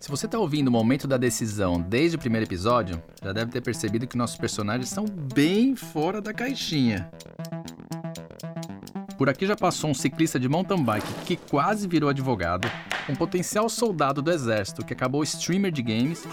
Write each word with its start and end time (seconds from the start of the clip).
Se 0.00 0.08
você 0.08 0.24
está 0.24 0.38
ouvindo 0.38 0.68
o 0.68 0.70
momento 0.70 1.06
da 1.06 1.18
decisão 1.18 1.78
desde 1.78 2.16
o 2.16 2.18
primeiro 2.18 2.46
episódio, 2.46 3.02
já 3.22 3.34
deve 3.34 3.50
ter 3.50 3.60
percebido 3.60 4.06
que 4.06 4.16
nossos 4.16 4.38
personagens 4.38 4.88
são 4.88 5.04
bem 5.04 5.76
fora 5.76 6.22
da 6.22 6.32
caixinha. 6.32 7.10
Por 9.18 9.28
aqui 9.28 9.46
já 9.46 9.54
passou 9.54 9.90
um 9.90 9.94
ciclista 9.94 10.40
de 10.40 10.48
mountain 10.48 10.82
bike 10.82 11.12
que 11.26 11.36
quase 11.36 11.86
virou 11.86 12.08
advogado, 12.08 12.66
um 13.10 13.14
potencial 13.14 13.68
soldado 13.68 14.22
do 14.22 14.30
exército 14.30 14.82
que 14.82 14.94
acabou 14.94 15.22
streamer 15.22 15.70
de 15.70 15.82
games, 15.82 16.26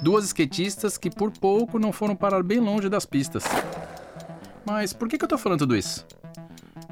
duas 0.00 0.24
skatistas 0.24 0.98
que 0.98 1.08
por 1.08 1.30
pouco 1.30 1.78
não 1.78 1.92
foram 1.92 2.16
parar 2.16 2.42
bem 2.42 2.58
longe 2.58 2.88
das 2.88 3.06
pistas. 3.06 3.44
Mas 4.66 4.92
por 4.92 5.08
que, 5.08 5.22
eu 5.22 5.28
tô 5.28 5.38
falando 5.38 5.60
tudo 5.60 5.76
isso? 5.76 6.04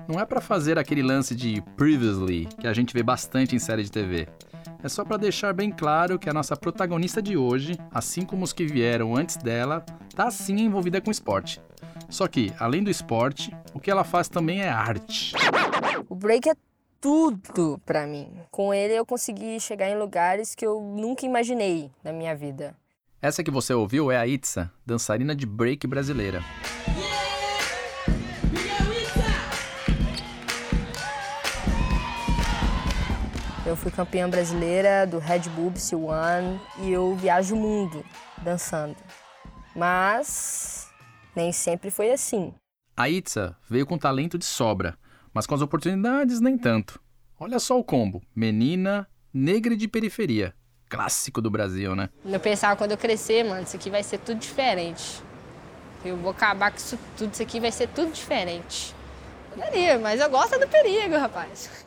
Não 0.07 0.21
é 0.21 0.25
para 0.25 0.41
fazer 0.41 0.79
aquele 0.79 1.03
lance 1.03 1.35
de 1.35 1.61
previously 1.77 2.47
que 2.61 2.69
a 2.69 2.73
gente 2.73 2.95
vê 2.95 3.03
bastante 3.03 3.57
em 3.57 3.59
série 3.59 3.83
de 3.83 3.91
TV. 3.91 4.29
É 4.83 4.89
só 4.89 5.05
para 5.05 5.19
deixar 5.19 5.53
bem 5.53 5.71
claro 5.71 6.19
que 6.19 6.31
a 6.31 6.33
nossa 6.33 6.57
protagonista 6.57 7.21
de 7.21 7.37
hoje, 7.37 7.79
assim 7.93 8.25
como 8.25 8.45
os 8.45 8.53
que 8.53 8.65
vieram 8.65 9.15
antes 9.15 9.37
dela, 9.37 9.85
tá 10.15 10.31
sim 10.31 10.59
envolvida 10.61 11.01
com 11.01 11.11
esporte. 11.11 11.61
Só 12.09 12.27
que, 12.27 12.53
além 12.59 12.83
do 12.83 12.91
esporte, 12.91 13.55
o 13.75 13.81
que 13.81 13.91
ela 13.91 14.05
faz 14.05 14.29
também 14.29 14.63
é 14.63 14.69
arte. 14.69 15.35
O 16.09 16.15
break 16.15 16.49
é 16.49 16.55
tudo 17.01 17.81
para 17.85 18.07
mim. 18.07 18.33
Com 18.51 18.73
ele 18.73 18.95
eu 18.95 19.05
consegui 19.05 19.61
chegar 19.61 19.89
em 19.91 19.99
lugares 19.99 20.55
que 20.55 20.67
eu 20.67 20.81
nunca 20.81 21.27
imaginei 21.27 21.91
na 22.03 22.13
minha 22.13 22.35
vida. 22.35 22.75
Essa 23.23 23.45
que 23.45 23.51
você 23.51 23.75
ouviu 23.75 24.11
é 24.11 24.17
a 24.17 24.27
Itza, 24.27 24.73
dançarina 24.85 25.35
de 25.35 25.45
break 25.45 25.87
brasileira. 25.87 26.43
Eu 33.71 33.77
fui 33.77 33.93
campeã 33.93 34.29
brasileira 34.29 35.07
do 35.07 35.21
Red 35.21 35.43
Bull 35.55 35.71
C1 35.71 36.59
e 36.81 36.91
eu 36.91 37.15
viajo 37.15 37.55
o 37.55 37.57
mundo 37.57 38.05
dançando. 38.43 38.97
Mas 39.77 40.91
nem 41.37 41.53
sempre 41.53 41.89
foi 41.89 42.11
assim. 42.11 42.53
A 42.97 43.09
Itza 43.09 43.57
veio 43.69 43.87
com 43.87 43.97
talento 43.97 44.37
de 44.37 44.45
sobra, 44.45 44.99
mas 45.33 45.47
com 45.47 45.55
as 45.55 45.63
oportunidades 45.63 46.41
nem 46.41 46.59
tanto. 46.59 47.01
Olha 47.39 47.61
só 47.61 47.79
o 47.79 47.85
combo: 47.85 48.21
menina, 48.35 49.07
negra 49.33 49.77
de 49.77 49.87
periferia. 49.87 50.53
Clássico 50.89 51.41
do 51.41 51.49
Brasil, 51.49 51.95
né? 51.95 52.09
Eu 52.25 52.41
pensava 52.41 52.75
quando 52.75 52.91
eu 52.91 52.99
crescer, 52.99 53.45
mano, 53.45 53.63
isso 53.63 53.77
aqui 53.77 53.89
vai 53.89 54.03
ser 54.03 54.19
tudo 54.19 54.41
diferente. 54.41 55.23
Eu 56.05 56.17
vou 56.17 56.33
acabar 56.33 56.73
com 56.73 56.77
isso 56.77 56.99
tudo, 57.17 57.33
isso 57.33 57.43
aqui 57.45 57.61
vai 57.61 57.71
ser 57.71 57.89
tudo 57.91 58.11
diferente. 58.11 58.93
Mas 60.01 60.21
eu 60.21 60.31
gosto 60.31 60.59
do 60.59 60.67
perigo, 60.69 61.17
rapaz. 61.17 61.87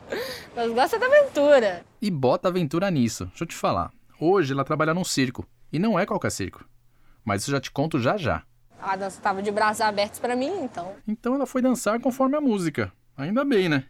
Eu 0.55 0.73
gosto 0.73 0.99
da 0.99 1.05
aventura. 1.05 1.85
E 2.01 2.11
bota 2.11 2.47
aventura 2.47 2.89
nisso. 2.91 3.25
Deixa 3.25 3.43
eu 3.43 3.47
te 3.47 3.55
falar. 3.55 3.91
Hoje 4.19 4.53
ela 4.53 4.63
trabalha 4.63 4.93
num 4.93 5.03
circo. 5.03 5.47
E 5.71 5.79
não 5.79 5.97
é 5.97 6.05
qualquer 6.05 6.31
circo. 6.31 6.65
Mas 7.25 7.41
isso 7.41 7.51
já 7.51 7.59
te 7.59 7.71
conto 7.71 7.99
já 7.99 8.17
já. 8.17 8.43
A 8.81 8.95
dança 8.95 9.17
estava 9.17 9.41
de 9.41 9.49
braços 9.49 9.81
abertos 9.81 10.19
para 10.19 10.35
mim, 10.35 10.63
então. 10.63 10.93
Então 11.07 11.35
ela 11.35 11.45
foi 11.45 11.61
dançar 11.61 11.99
conforme 11.99 12.35
a 12.35 12.41
música. 12.41 12.91
Ainda 13.17 13.45
bem, 13.45 13.69
né? 13.69 13.83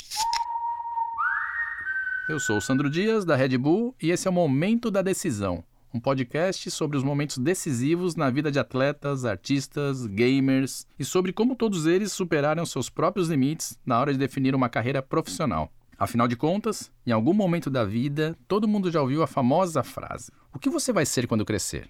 Eu 2.29 2.39
sou 2.39 2.57
o 2.57 2.61
Sandro 2.61 2.89
Dias, 2.89 3.25
da 3.25 3.35
Red 3.35 3.57
Bull, 3.57 3.95
e 4.01 4.11
esse 4.11 4.27
é 4.27 4.31
o 4.31 4.33
Momento 4.33 4.89
da 4.89 5.01
Decisão 5.01 5.63
um 5.93 5.99
podcast 5.99 6.71
sobre 6.71 6.97
os 6.97 7.03
momentos 7.03 7.37
decisivos 7.37 8.15
na 8.15 8.29
vida 8.29 8.51
de 8.51 8.57
atletas, 8.57 9.25
artistas, 9.25 10.07
gamers 10.07 10.87
e 10.97 11.05
sobre 11.05 11.31
como 11.31 11.55
todos 11.55 11.85
eles 11.85 12.11
superaram 12.11 12.65
seus 12.65 12.89
próprios 12.89 13.29
limites 13.29 13.77
na 13.85 13.99
hora 13.99 14.11
de 14.11 14.17
definir 14.17 14.55
uma 14.55 14.69
carreira 14.69 15.03
profissional. 15.03 15.71
Afinal 15.99 16.27
de 16.27 16.35
contas, 16.35 16.91
em 17.05 17.11
algum 17.11 17.33
momento 17.33 17.69
da 17.69 17.85
vida, 17.85 18.35
todo 18.47 18.67
mundo 18.67 18.89
já 18.89 19.01
ouviu 19.01 19.21
a 19.21 19.27
famosa 19.27 19.83
frase: 19.83 20.31
O 20.51 20.57
que 20.57 20.69
você 20.69 20.91
vai 20.91 21.05
ser 21.05 21.27
quando 21.27 21.45
crescer? 21.45 21.87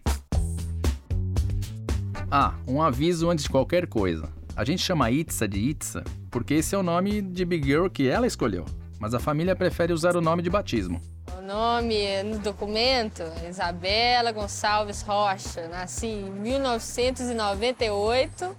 Ah, 2.30 2.56
um 2.68 2.82
aviso 2.82 3.30
antes 3.30 3.46
de 3.46 3.50
qualquer 3.50 3.88
coisa. 3.88 4.30
A 4.56 4.66
gente 4.66 4.84
chama 4.84 5.10
Itza 5.10 5.48
de 5.48 5.60
Itza 5.60 6.04
porque 6.30 6.56
esse 6.56 6.74
é 6.74 6.78
o 6.78 6.84
nome 6.84 7.22
de 7.22 7.46
Big 7.46 7.64
Girl 7.64 7.88
que 7.88 8.08
ela 8.08 8.26
escolheu, 8.26 8.66
mas 9.00 9.14
a 9.14 9.20
família 9.20 9.56
prefere 9.56 9.94
usar 9.94 10.16
o 10.18 10.22
nome 10.22 10.42
de 10.42 10.50
batismo. 10.50 11.00
Nome 11.44 12.24
no 12.24 12.40
documento 12.40 13.22
Isabela 13.50 14.32
Gonçalves 14.32 15.02
Rocha. 15.02 15.68
Nasci 15.68 16.08
em 16.08 16.32
1998 16.32 18.56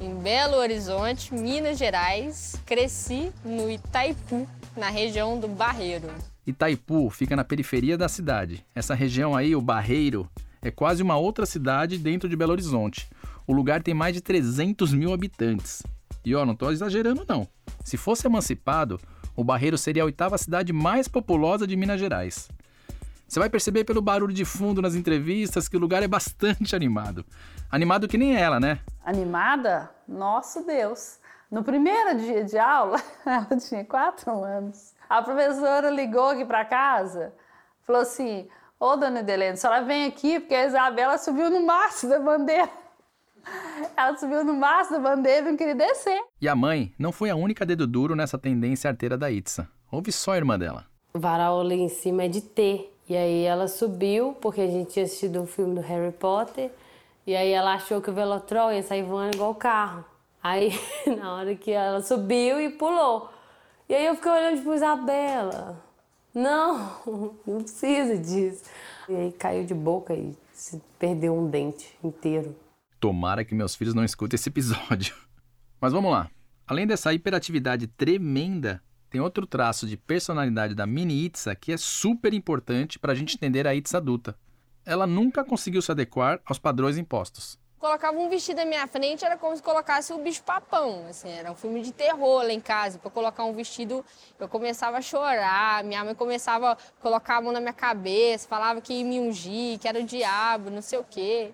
em 0.00 0.12
Belo 0.16 0.56
Horizonte, 0.56 1.32
Minas 1.32 1.78
Gerais. 1.78 2.60
Cresci 2.66 3.30
no 3.44 3.70
Itaipu, 3.70 4.48
na 4.76 4.90
região 4.90 5.38
do 5.38 5.46
Barreiro. 5.46 6.08
Itaipu 6.44 7.08
fica 7.10 7.36
na 7.36 7.44
periferia 7.44 7.96
da 7.96 8.08
cidade. 8.08 8.66
Essa 8.74 8.92
região 8.92 9.36
aí, 9.36 9.54
o 9.54 9.60
Barreiro, 9.60 10.28
é 10.60 10.72
quase 10.72 11.04
uma 11.04 11.16
outra 11.16 11.46
cidade 11.46 11.96
dentro 11.96 12.28
de 12.28 12.34
Belo 12.34 12.50
Horizonte. 12.50 13.08
O 13.46 13.52
lugar 13.52 13.84
tem 13.84 13.94
mais 13.94 14.12
de 14.12 14.20
300 14.20 14.92
mil 14.92 15.12
habitantes. 15.12 15.84
E 16.24 16.34
ó, 16.34 16.44
não 16.44 16.54
estou 16.54 16.72
exagerando 16.72 17.24
não. 17.28 17.46
Se 17.84 17.96
fosse 17.96 18.26
emancipado, 18.26 19.00
o 19.36 19.44
Barreiro 19.44 19.76
seria 19.76 20.02
a 20.02 20.06
oitava 20.06 20.38
cidade 20.38 20.72
mais 20.72 21.06
populosa 21.06 21.66
de 21.66 21.76
Minas 21.76 22.00
Gerais. 22.00 22.48
Você 23.28 23.38
vai 23.38 23.50
perceber 23.50 23.84
pelo 23.84 24.00
barulho 24.00 24.32
de 24.32 24.44
fundo 24.44 24.80
nas 24.80 24.94
entrevistas 24.94 25.68
que 25.68 25.76
o 25.76 25.80
lugar 25.80 26.02
é 26.02 26.08
bastante 26.08 26.74
animado. 26.76 27.24
Animado 27.70 28.08
que 28.08 28.16
nem 28.16 28.36
ela, 28.36 28.58
né? 28.58 28.80
Animada? 29.04 29.90
Nosso 30.08 30.64
Deus! 30.64 31.18
No 31.50 31.62
primeiro 31.62 32.18
dia 32.18 32.44
de 32.44 32.58
aula, 32.58 33.00
ela 33.24 33.60
tinha 33.60 33.84
quatro 33.84 34.42
anos. 34.42 34.94
A 35.08 35.22
professora 35.22 35.90
ligou 35.90 36.30
aqui 36.30 36.44
para 36.44 36.64
casa, 36.64 37.32
falou 37.82 38.02
assim: 38.02 38.48
Ô, 38.80 38.96
dona 38.96 39.20
Helena, 39.20 39.52
a 39.52 39.56
senhora 39.56 39.84
vem 39.84 40.06
aqui 40.06 40.40
porque 40.40 40.54
a 40.54 40.66
Isabela 40.66 41.18
subiu 41.18 41.50
no 41.50 41.64
mastro 41.64 42.08
da 42.08 42.18
bandeira. 42.18 42.68
Ela 43.96 44.16
subiu 44.16 44.44
no 44.44 44.54
mastro 44.54 44.96
da 44.96 45.02
bandeira 45.02 45.48
e 45.48 45.50
não 45.50 45.56
queria 45.56 45.74
descer. 45.74 46.20
E 46.40 46.48
a 46.48 46.54
mãe 46.54 46.92
não 46.98 47.12
foi 47.12 47.30
a 47.30 47.36
única 47.36 47.64
dedo 47.64 47.86
duro 47.86 48.14
nessa 48.14 48.38
tendência 48.38 48.90
arteira 48.90 49.16
da 49.16 49.30
Itza. 49.30 49.68
Ouve 49.90 50.12
só 50.12 50.32
a 50.32 50.36
irmã 50.36 50.58
dela. 50.58 50.84
O 51.14 51.18
varal 51.18 51.60
ali 51.60 51.76
em 51.76 51.88
cima 51.88 52.24
é 52.24 52.28
de 52.28 52.40
T. 52.40 52.90
E 53.08 53.16
aí 53.16 53.44
ela 53.44 53.68
subiu, 53.68 54.36
porque 54.40 54.60
a 54.60 54.66
gente 54.66 54.92
tinha 54.92 55.04
assistido 55.04 55.40
um 55.40 55.46
filme 55.46 55.76
do 55.76 55.80
Harry 55.80 56.12
Potter. 56.12 56.70
E 57.26 57.34
aí 57.34 57.50
ela 57.50 57.74
achou 57.74 58.00
que 58.00 58.10
o 58.10 58.12
Velotrol 58.12 58.72
ia 58.72 58.82
sair 58.82 59.02
voando 59.02 59.36
igual 59.36 59.52
o 59.52 59.54
carro. 59.54 60.04
Aí, 60.42 60.72
na 61.18 61.34
hora 61.34 61.54
que 61.54 61.70
ela 61.70 62.02
subiu 62.02 62.60
e 62.60 62.70
pulou. 62.70 63.30
E 63.88 63.94
aí 63.94 64.06
eu 64.06 64.16
fiquei 64.16 64.30
olhando 64.30 64.56
tipo, 64.58 64.74
Isabela, 64.74 65.82
não, 66.34 66.90
não 67.46 67.62
precisa 67.62 68.18
disso. 68.18 68.64
E 69.08 69.14
aí 69.14 69.32
caiu 69.32 69.64
de 69.64 69.74
boca 69.74 70.12
e 70.12 70.36
se 70.52 70.82
perdeu 70.98 71.34
um 71.34 71.48
dente 71.48 71.96
inteiro. 72.02 72.54
Tomara 73.06 73.44
que 73.44 73.54
meus 73.54 73.76
filhos 73.76 73.94
não 73.94 74.04
escutem 74.04 74.34
esse 74.34 74.48
episódio. 74.48 75.14
Mas 75.80 75.92
vamos 75.92 76.10
lá. 76.10 76.28
Além 76.66 76.88
dessa 76.88 77.14
hiperatividade 77.14 77.86
tremenda, 77.86 78.82
tem 79.08 79.20
outro 79.20 79.46
traço 79.46 79.86
de 79.86 79.96
personalidade 79.96 80.74
da 80.74 80.84
mini 80.88 81.24
Itza 81.24 81.54
que 81.54 81.70
é 81.70 81.76
super 81.76 82.34
importante 82.34 82.98
para 82.98 83.12
a 83.12 83.14
gente 83.14 83.36
entender 83.36 83.64
a 83.64 83.76
Itza 83.76 83.98
adulta. 83.98 84.36
Ela 84.84 85.06
nunca 85.06 85.44
conseguiu 85.44 85.80
se 85.80 85.92
adequar 85.92 86.40
aos 86.44 86.58
padrões 86.58 86.98
impostos 86.98 87.56
colocava 87.78 88.18
um 88.18 88.28
vestido 88.28 88.56
na 88.56 88.64
minha 88.64 88.86
frente, 88.88 89.24
era 89.24 89.36
como 89.36 89.54
se 89.54 89.62
colocasse 89.62 90.12
o 90.12 90.18
bicho 90.18 90.42
papão, 90.42 91.06
assim, 91.08 91.30
era 91.30 91.52
um 91.52 91.54
filme 91.54 91.80
de 91.82 91.92
terror 91.92 92.42
lá 92.42 92.52
em 92.52 92.58
casa. 92.60 92.98
Para 92.98 93.10
colocar 93.10 93.44
um 93.44 93.52
vestido, 93.52 94.04
eu 94.40 94.48
começava 94.48 94.98
a 94.98 95.00
chorar, 95.00 95.84
minha 95.84 96.04
mãe 96.04 96.14
começava 96.14 96.72
a 96.72 96.76
colocar 97.00 97.36
a 97.36 97.40
mão 97.40 97.52
na 97.52 97.60
minha 97.60 97.72
cabeça, 97.72 98.48
falava 98.48 98.80
que 98.80 98.92
ia 98.92 99.04
me 99.04 99.20
ungir, 99.20 99.78
que 99.78 99.86
era 99.86 100.00
o 100.00 100.02
diabo, 100.02 100.68
não 100.68 100.82
sei 100.82 100.98
o 100.98 101.04
quê. 101.04 101.52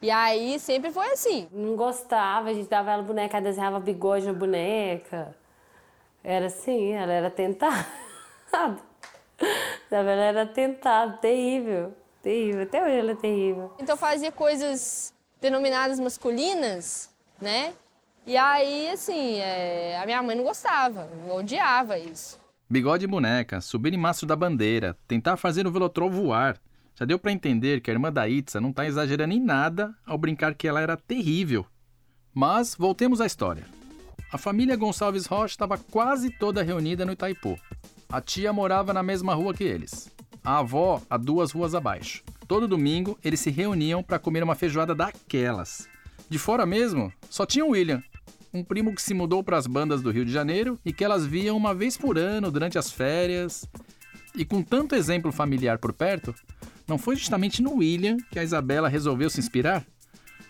E 0.00 0.10
aí 0.10 0.58
sempre 0.58 0.90
foi 0.90 1.10
assim. 1.12 1.48
Não 1.52 1.74
gostava, 1.76 2.50
a 2.50 2.54
gente 2.54 2.68
dava 2.68 2.92
ela 2.92 3.02
boneca, 3.02 3.40
desenhava 3.40 3.80
bigode 3.80 4.26
na 4.26 4.32
boneca. 4.32 5.34
Era 6.22 6.46
assim, 6.46 6.92
ela 6.92 7.12
era 7.12 7.30
tentada. 7.30 7.86
Ela 9.90 10.10
era 10.10 10.46
tentada, 10.46 11.16
terrível, 11.18 11.94
terrível. 12.22 12.62
Até 12.62 12.82
hoje 12.82 12.96
ela 12.96 13.12
é 13.12 13.14
terrível. 13.14 13.72
Então 13.78 13.96
fazia 13.96 14.32
coisas 14.32 15.14
denominadas 15.40 15.98
masculinas, 16.00 17.08
né? 17.40 17.72
E 18.26 18.36
aí, 18.36 18.90
assim, 18.90 19.38
é, 19.38 19.98
a 19.98 20.04
minha 20.04 20.22
mãe 20.22 20.36
não 20.36 20.44
gostava, 20.44 21.08
odiava 21.30 21.98
isso. 21.98 22.38
Bigode 22.68 23.04
e 23.04 23.08
boneca, 23.08 23.60
subir 23.62 23.94
em 23.94 23.96
mastro 23.96 24.26
da 24.26 24.36
bandeira, 24.36 24.94
tentar 25.06 25.38
fazer 25.38 25.66
o 25.66 25.72
velotrol 25.72 26.10
voar. 26.10 26.58
Já 26.98 27.04
deu 27.04 27.16
para 27.16 27.30
entender 27.30 27.80
que 27.80 27.92
a 27.92 27.94
irmã 27.94 28.12
da 28.12 28.28
Itza 28.28 28.60
não 28.60 28.72
tá 28.72 28.84
exagerando 28.84 29.32
em 29.32 29.38
nada 29.38 29.94
ao 30.04 30.18
brincar 30.18 30.52
que 30.56 30.66
ela 30.66 30.80
era 30.80 30.96
terrível. 30.96 31.64
Mas 32.34 32.74
voltemos 32.74 33.20
à 33.20 33.26
história. 33.26 33.66
A 34.32 34.36
família 34.36 34.74
Gonçalves 34.74 35.24
Rocha 35.26 35.52
estava 35.52 35.78
quase 35.78 36.28
toda 36.28 36.60
reunida 36.60 37.06
no 37.06 37.12
Itaipu. 37.12 37.56
A 38.08 38.20
tia 38.20 38.52
morava 38.52 38.92
na 38.92 39.00
mesma 39.00 39.32
rua 39.32 39.54
que 39.54 39.62
eles. 39.62 40.10
A 40.42 40.58
avó, 40.58 41.00
a 41.08 41.16
duas 41.16 41.52
ruas 41.52 41.72
abaixo. 41.72 42.24
Todo 42.48 42.66
domingo 42.66 43.16
eles 43.22 43.38
se 43.38 43.50
reuniam 43.50 44.02
para 44.02 44.18
comer 44.18 44.42
uma 44.42 44.56
feijoada 44.56 44.92
daquelas. 44.92 45.88
De 46.28 46.36
fora 46.36 46.66
mesmo, 46.66 47.12
só 47.30 47.46
tinha 47.46 47.64
o 47.64 47.70
William, 47.70 48.02
um 48.52 48.64
primo 48.64 48.92
que 48.92 49.02
se 49.02 49.14
mudou 49.14 49.44
para 49.44 49.56
as 49.56 49.68
bandas 49.68 50.02
do 50.02 50.10
Rio 50.10 50.24
de 50.24 50.32
Janeiro 50.32 50.76
e 50.84 50.92
que 50.92 51.04
elas 51.04 51.24
viam 51.24 51.56
uma 51.56 51.72
vez 51.72 51.96
por 51.96 52.18
ano 52.18 52.50
durante 52.50 52.76
as 52.76 52.90
férias. 52.90 53.64
E 54.34 54.44
com 54.44 54.62
tanto 54.62 54.94
exemplo 54.94 55.32
familiar 55.32 55.78
por 55.78 55.92
perto, 55.92 56.34
Não 56.88 56.96
foi 56.96 57.16
justamente 57.16 57.62
no 57.62 57.74
William 57.74 58.16
que 58.30 58.38
a 58.38 58.42
Isabela 58.42 58.88
resolveu 58.88 59.28
se 59.28 59.38
inspirar? 59.38 59.84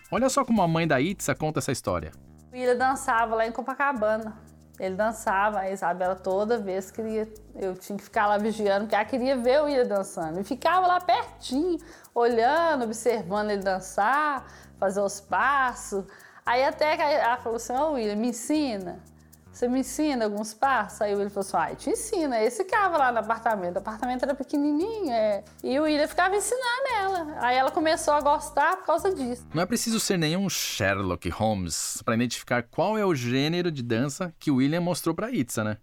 Olha 0.09 0.29
só 0.29 0.45
como 0.45 0.61
a 0.61 0.67
mãe 0.69 0.87
da 0.87 1.01
Itza 1.01 1.35
conta 1.35 1.59
essa 1.59 1.73
história. 1.73 2.11
O 2.49 2.55
William 2.55 2.77
dançava 2.77 3.35
lá 3.35 3.45
em 3.45 3.51
Copacabana. 3.51 4.37
Ele 4.79 4.95
dançava, 4.95 5.59
a 5.59 5.69
Isabela 5.69 6.15
toda 6.15 6.57
vez 6.57 6.89
queria, 6.89 7.27
eu 7.55 7.75
tinha 7.75 7.97
que 7.97 8.03
ficar 8.05 8.27
lá 8.27 8.37
vigiando, 8.37 8.85
porque 8.85 8.95
ela 8.95 9.03
queria 9.03 9.35
ver 9.35 9.59
o 9.61 9.65
William 9.65 9.85
dançando. 9.85 10.39
E 10.39 10.43
ficava 10.45 10.87
lá 10.87 11.01
pertinho, 11.01 11.77
olhando, 12.15 12.85
observando 12.85 13.49
ele 13.49 13.61
dançar, 13.61 14.47
fazer 14.79 15.01
os 15.01 15.19
passos. 15.19 16.05
Aí 16.45 16.63
até 16.63 16.95
ela 17.21 17.35
falou 17.37 17.57
assim, 17.57 17.73
ô 17.73 17.89
oh, 17.89 17.91
William, 17.91 18.15
me 18.15 18.29
ensina. 18.29 19.03
Você 19.51 19.67
me 19.67 19.79
ensina 19.79 20.25
alguns 20.25 20.53
passos? 20.53 21.01
Aí 21.01 21.13
o 21.13 21.17
William 21.17 21.29
falou 21.29 21.47
assim, 21.47 21.73
ah, 21.73 21.75
te 21.75 21.89
ensina. 21.89 22.41
Esse 22.41 22.63
ficava 22.63 22.97
lá 22.97 23.11
no 23.11 23.19
apartamento, 23.19 23.75
o 23.75 23.79
apartamento 23.79 24.23
era 24.23 24.33
pequenininho, 24.33 25.11
é. 25.11 25.43
E 25.63 25.77
o 25.79 25.83
William 25.83 26.07
ficava 26.07 26.35
ensinando 26.35 26.87
ela. 26.97 27.37
Aí 27.39 27.57
ela 27.57 27.71
começou 27.71 28.13
a 28.13 28.21
gostar 28.21 28.77
por 28.77 28.85
causa 28.85 29.13
disso. 29.13 29.45
Não 29.53 29.61
é 29.61 29.65
preciso 29.65 29.99
ser 29.99 30.17
nenhum 30.17 30.49
Sherlock 30.49 31.27
Holmes 31.29 32.01
para 32.05 32.15
identificar 32.15 32.63
qual 32.63 32.97
é 32.97 33.05
o 33.05 33.13
gênero 33.13 33.71
de 33.71 33.83
dança 33.83 34.33
que 34.39 34.51
o 34.51 34.57
William 34.57 34.81
mostrou 34.81 35.13
para 35.13 35.31
Itza, 35.31 35.63
né? 35.63 35.77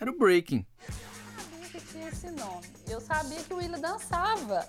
Era 0.00 0.10
o 0.10 0.18
breaking. 0.18 0.66
Eu 0.88 0.94
sabia 1.38 1.68
que 1.70 1.80
tinha 1.92 2.08
esse 2.08 2.30
nome. 2.30 2.66
Eu 2.90 3.00
sabia 3.00 3.38
que 3.38 3.54
o 3.54 3.56
William 3.58 3.78
dançava. 3.78 4.68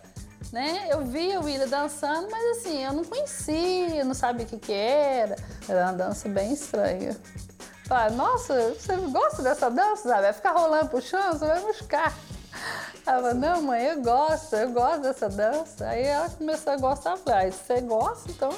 Né? 0.52 0.88
Eu 0.92 1.04
via 1.04 1.40
o 1.40 1.46
William 1.46 1.68
dançando, 1.68 2.30
mas 2.30 2.58
assim, 2.58 2.84
eu 2.84 2.94
não 2.94 3.04
conhecia, 3.04 4.06
não 4.06 4.14
sabia 4.14 4.46
o 4.46 4.50
que, 4.50 4.60
que 4.60 4.72
era. 4.72 5.36
Era 5.68 5.86
uma 5.86 5.94
dança 5.94 6.30
bem 6.30 6.54
estranha. 6.54 7.18
Fala, 7.94 8.10
nossa, 8.10 8.74
você 8.74 8.98
gosta 8.98 9.44
dessa 9.44 9.70
dança, 9.70 10.10
sabe? 10.10 10.24
Vai 10.24 10.34
ficar 10.34 10.54
rolando 10.54 10.90
pro 10.90 11.00
chão, 11.00 11.32
você 11.32 11.46
vai 11.46 11.62
buscar. 11.62 12.12
Ela 13.06 13.22
falou, 13.22 13.34
não, 13.36 13.62
mãe, 13.62 13.84
eu 13.84 14.02
gosto, 14.02 14.56
eu 14.56 14.72
gosto 14.72 15.04
dessa 15.04 15.30
dança. 15.30 15.88
Aí 15.88 16.02
ela 16.02 16.28
começou 16.28 16.74
a 16.74 16.78
gostar. 16.78 17.16
Falei, 17.18 17.50
ah, 17.50 17.52
você 17.52 17.82
gosta, 17.82 18.32
então. 18.32 18.50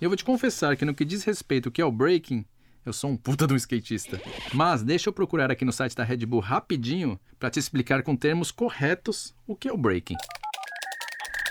Eu 0.00 0.08
vou 0.08 0.16
te 0.16 0.24
confessar 0.24 0.78
que 0.78 0.84
no 0.86 0.94
que 0.94 1.04
diz 1.04 1.24
respeito 1.24 1.70
que 1.70 1.82
é 1.82 1.84
o 1.84 1.92
breaking, 1.92 2.46
eu 2.86 2.94
sou 2.94 3.10
um 3.10 3.18
puta 3.18 3.46
de 3.46 3.52
um 3.52 3.56
skatista. 3.56 4.18
Mas 4.54 4.82
deixa 4.82 5.10
eu 5.10 5.12
procurar 5.12 5.50
aqui 5.50 5.66
no 5.66 5.70
site 5.72 5.94
da 5.94 6.02
Red 6.02 6.24
Bull 6.24 6.40
rapidinho 6.40 7.20
para 7.38 7.50
te 7.50 7.58
explicar 7.58 8.02
com 8.02 8.16
termos 8.16 8.50
corretos 8.50 9.34
o 9.46 9.54
que 9.54 9.68
é 9.68 9.72
o 9.74 9.76
breaking. 9.76 10.16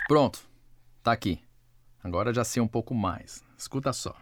Pronto, 0.08 0.40
tá 1.04 1.12
aqui. 1.12 1.40
Agora 2.04 2.34
já 2.34 2.44
sei 2.44 2.60
um 2.60 2.68
pouco 2.68 2.96
mais. 2.96 3.44
Escuta 3.56 3.94
só. 3.94 4.16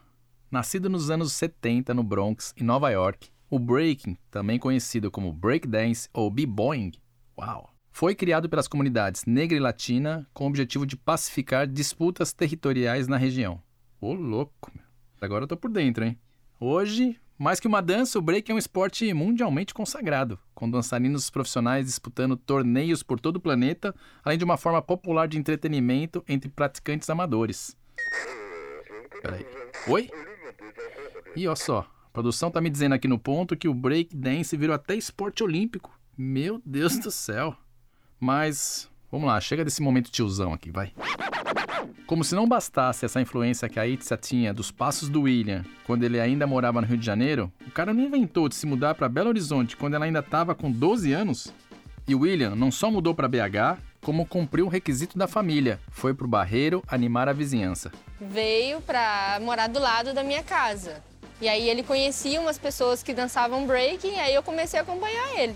Nascido 0.52 0.90
nos 0.90 1.10
anos 1.10 1.32
70 1.32 1.94
no 1.94 2.04
Bronx, 2.04 2.54
em 2.58 2.64
Nova 2.66 2.90
York, 2.90 3.30
o 3.50 3.58
breaking, 3.58 4.18
também 4.30 4.60
conhecido 4.60 5.10
como 5.10 5.32
breakdance 5.32 6.10
ou 6.14 6.30
b-boying, 6.30 6.92
uau, 7.40 7.70
foi 7.90 8.14
criado 8.14 8.50
pelas 8.50 8.68
comunidades 8.68 9.24
negra 9.26 9.56
e 9.56 9.62
latina 9.62 10.28
com 10.34 10.44
o 10.44 10.48
objetivo 10.48 10.86
de 10.86 10.98
pacificar 10.98 11.66
disputas 11.66 12.34
territoriais 12.34 13.08
na 13.08 13.16
região. 13.16 13.62
Ô 14.02 14.12
louco, 14.12 14.74
agora 15.22 15.46
eu 15.46 15.48
tô 15.48 15.56
por 15.56 15.72
dentro, 15.72 16.04
hein? 16.04 16.20
Hoje, 16.60 17.18
mais 17.38 17.62
que 17.62 17.68
uma 17.68 17.82
dança, 17.82 18.20
o 18.20 18.22
break 18.22 18.52
é 18.52 18.54
um 18.54 18.58
esporte 18.58 19.14
mundialmente 19.14 19.74
consagrado, 19.74 20.38
com 20.54 20.70
dançarinos 20.70 21.30
profissionais 21.30 21.86
disputando 21.86 22.36
torneios 22.36 23.02
por 23.04 23.22
todo 23.22 23.38
o 23.38 23.42
planeta, 23.42 23.96
além 24.22 24.38
de 24.38 24.44
uma 24.44 24.58
forma 24.58 24.82
popular 24.82 25.30
de 25.30 25.38
entretenimento 25.38 26.22
entre 26.28 26.50
praticantes 26.50 27.10
amadores. 27.10 27.78
Peraí. 29.22 29.46
Oi? 29.88 30.10
E 31.36 31.48
olha 31.48 31.56
só, 31.56 31.88
a 32.06 32.10
produção 32.12 32.52
tá 32.52 32.60
me 32.60 32.70
dizendo 32.70 32.94
aqui 32.94 33.08
no 33.08 33.18
ponto 33.18 33.56
que 33.56 33.68
o 33.68 33.74
break 33.74 34.16
dance 34.16 34.56
virou 34.58 34.76
até 34.76 34.96
esporte 34.96 35.44
olímpico. 35.44 35.98
Meu 36.18 36.62
Deus 36.66 36.98
do 37.00 37.10
céu. 37.10 37.56
Mas 38.20 38.90
vamos 39.10 39.28
lá, 39.28 39.40
chega 39.40 39.64
desse 39.64 39.82
momento 39.82 40.12
tiozão 40.12 40.54
aqui, 40.54 40.70
vai. 40.70 40.94
Como 42.06 42.26
se 42.26 42.36
não 42.36 42.46
bastasse 42.46 43.06
essa 43.06 43.22
influência 43.22 43.70
que 43.70 43.80
a 43.80 43.88
Itza 43.88 44.18
tinha 44.18 44.54
dos 44.54 44.70
passos 44.70 45.08
do 45.08 45.22
William 45.22 45.64
quando 45.86 46.04
ele 46.04 46.20
ainda 46.20 46.46
morava 46.46 46.82
no 46.82 46.88
Rio 46.88 46.98
de 46.98 47.06
Janeiro, 47.06 47.50
o 47.66 47.72
cara 47.72 47.94
não 47.94 48.04
inventou 48.04 48.50
de 48.50 48.56
se 48.56 48.66
mudar 48.66 48.96
para 48.96 49.08
Belo 49.08 49.30
Horizonte 49.30 49.78
quando 49.78 49.94
ela 49.94 50.04
ainda 50.04 50.20
estava 50.20 50.54
com 50.54 50.70
12 50.70 51.14
anos. 51.14 51.54
E 52.06 52.14
William 52.14 52.56
não 52.56 52.70
só 52.70 52.92
mudou 52.92 53.16
para 53.16 53.30
BH, 53.30 53.80
como 54.02 54.26
cumpriu 54.26 54.66
o 54.66 54.70
requisito 54.70 55.18
da 55.18 55.28
família, 55.28 55.80
foi 55.90 56.14
pro 56.14 56.28
Barreiro 56.28 56.84
animar 56.88 57.30
a 57.30 57.34
vizinhança. 57.34 57.92
Veio 58.20 58.82
para 58.82 59.40
morar 59.42 59.68
do 59.68 59.80
lado 59.80 60.14
da 60.14 60.24
minha 60.24 60.44
casa. 60.44 61.02
E 61.42 61.50
aí 61.50 61.68
ele 61.68 61.82
conhecia 61.82 62.40
umas 62.40 62.60
pessoas 62.60 63.02
que 63.02 63.16
dançavam 63.16 63.66
breaking, 63.66 64.14
e 64.14 64.20
aí 64.20 64.36
eu 64.36 64.44
comecei 64.44 64.80
a 64.80 64.84
acompanhar 64.84 65.40
ele. 65.40 65.56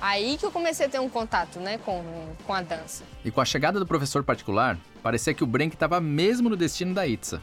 Aí 0.00 0.36
que 0.36 0.44
eu 0.44 0.50
comecei 0.50 0.86
a 0.86 0.88
ter 0.88 0.98
um 0.98 1.08
contato, 1.08 1.60
né, 1.60 1.78
com, 1.78 2.02
com 2.44 2.52
a 2.52 2.60
dança. 2.60 3.04
E 3.24 3.30
com 3.30 3.40
a 3.40 3.44
chegada 3.44 3.78
do 3.78 3.86
professor 3.86 4.24
particular, 4.24 4.76
parecia 5.04 5.32
que 5.32 5.44
o 5.44 5.46
break 5.46 5.74
estava 5.74 6.00
mesmo 6.00 6.50
no 6.50 6.56
destino 6.56 6.92
da 6.92 7.06
Itza. 7.06 7.40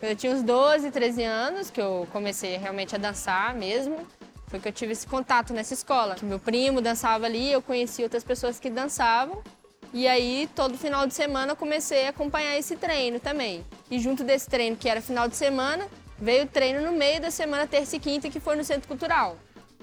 Eu 0.00 0.16
tinha 0.16 0.34
uns 0.34 0.42
12, 0.42 0.90
13 0.90 1.22
anos 1.22 1.70
que 1.70 1.80
eu 1.80 2.08
comecei 2.12 2.56
realmente 2.56 2.94
a 2.94 2.98
dançar 2.98 3.54
mesmo. 3.54 3.98
Foi 4.46 4.58
que 4.58 4.68
eu 4.68 4.72
tive 4.72 4.92
esse 4.92 5.06
contato 5.06 5.52
nessa 5.52 5.74
escola. 5.74 6.14
Que 6.14 6.24
meu 6.24 6.38
primo 6.38 6.80
dançava 6.80 7.26
ali, 7.26 7.52
eu 7.52 7.60
conheci 7.60 8.02
outras 8.02 8.24
pessoas 8.24 8.58
que 8.58 8.70
dançavam. 8.70 9.42
E 9.92 10.06
aí, 10.06 10.48
todo 10.54 10.76
final 10.76 11.06
de 11.06 11.14
semana, 11.14 11.52
eu 11.52 11.56
comecei 11.56 12.06
a 12.06 12.10
acompanhar 12.10 12.58
esse 12.58 12.76
treino 12.76 13.20
também. 13.20 13.64
E 13.90 13.98
junto 13.98 14.24
desse 14.24 14.48
treino, 14.48 14.76
que 14.76 14.88
era 14.88 15.00
final 15.00 15.28
de 15.28 15.36
semana, 15.36 15.86
Veio 16.18 16.44
o 16.44 16.48
treino 16.48 16.80
no 16.80 16.96
meio 16.96 17.20
da 17.20 17.30
semana, 17.30 17.66
terça 17.66 17.96
e 17.96 18.00
quinta, 18.00 18.30
que 18.30 18.40
foi 18.40 18.56
no 18.56 18.64
Centro 18.64 18.88
Cultural. 18.88 19.36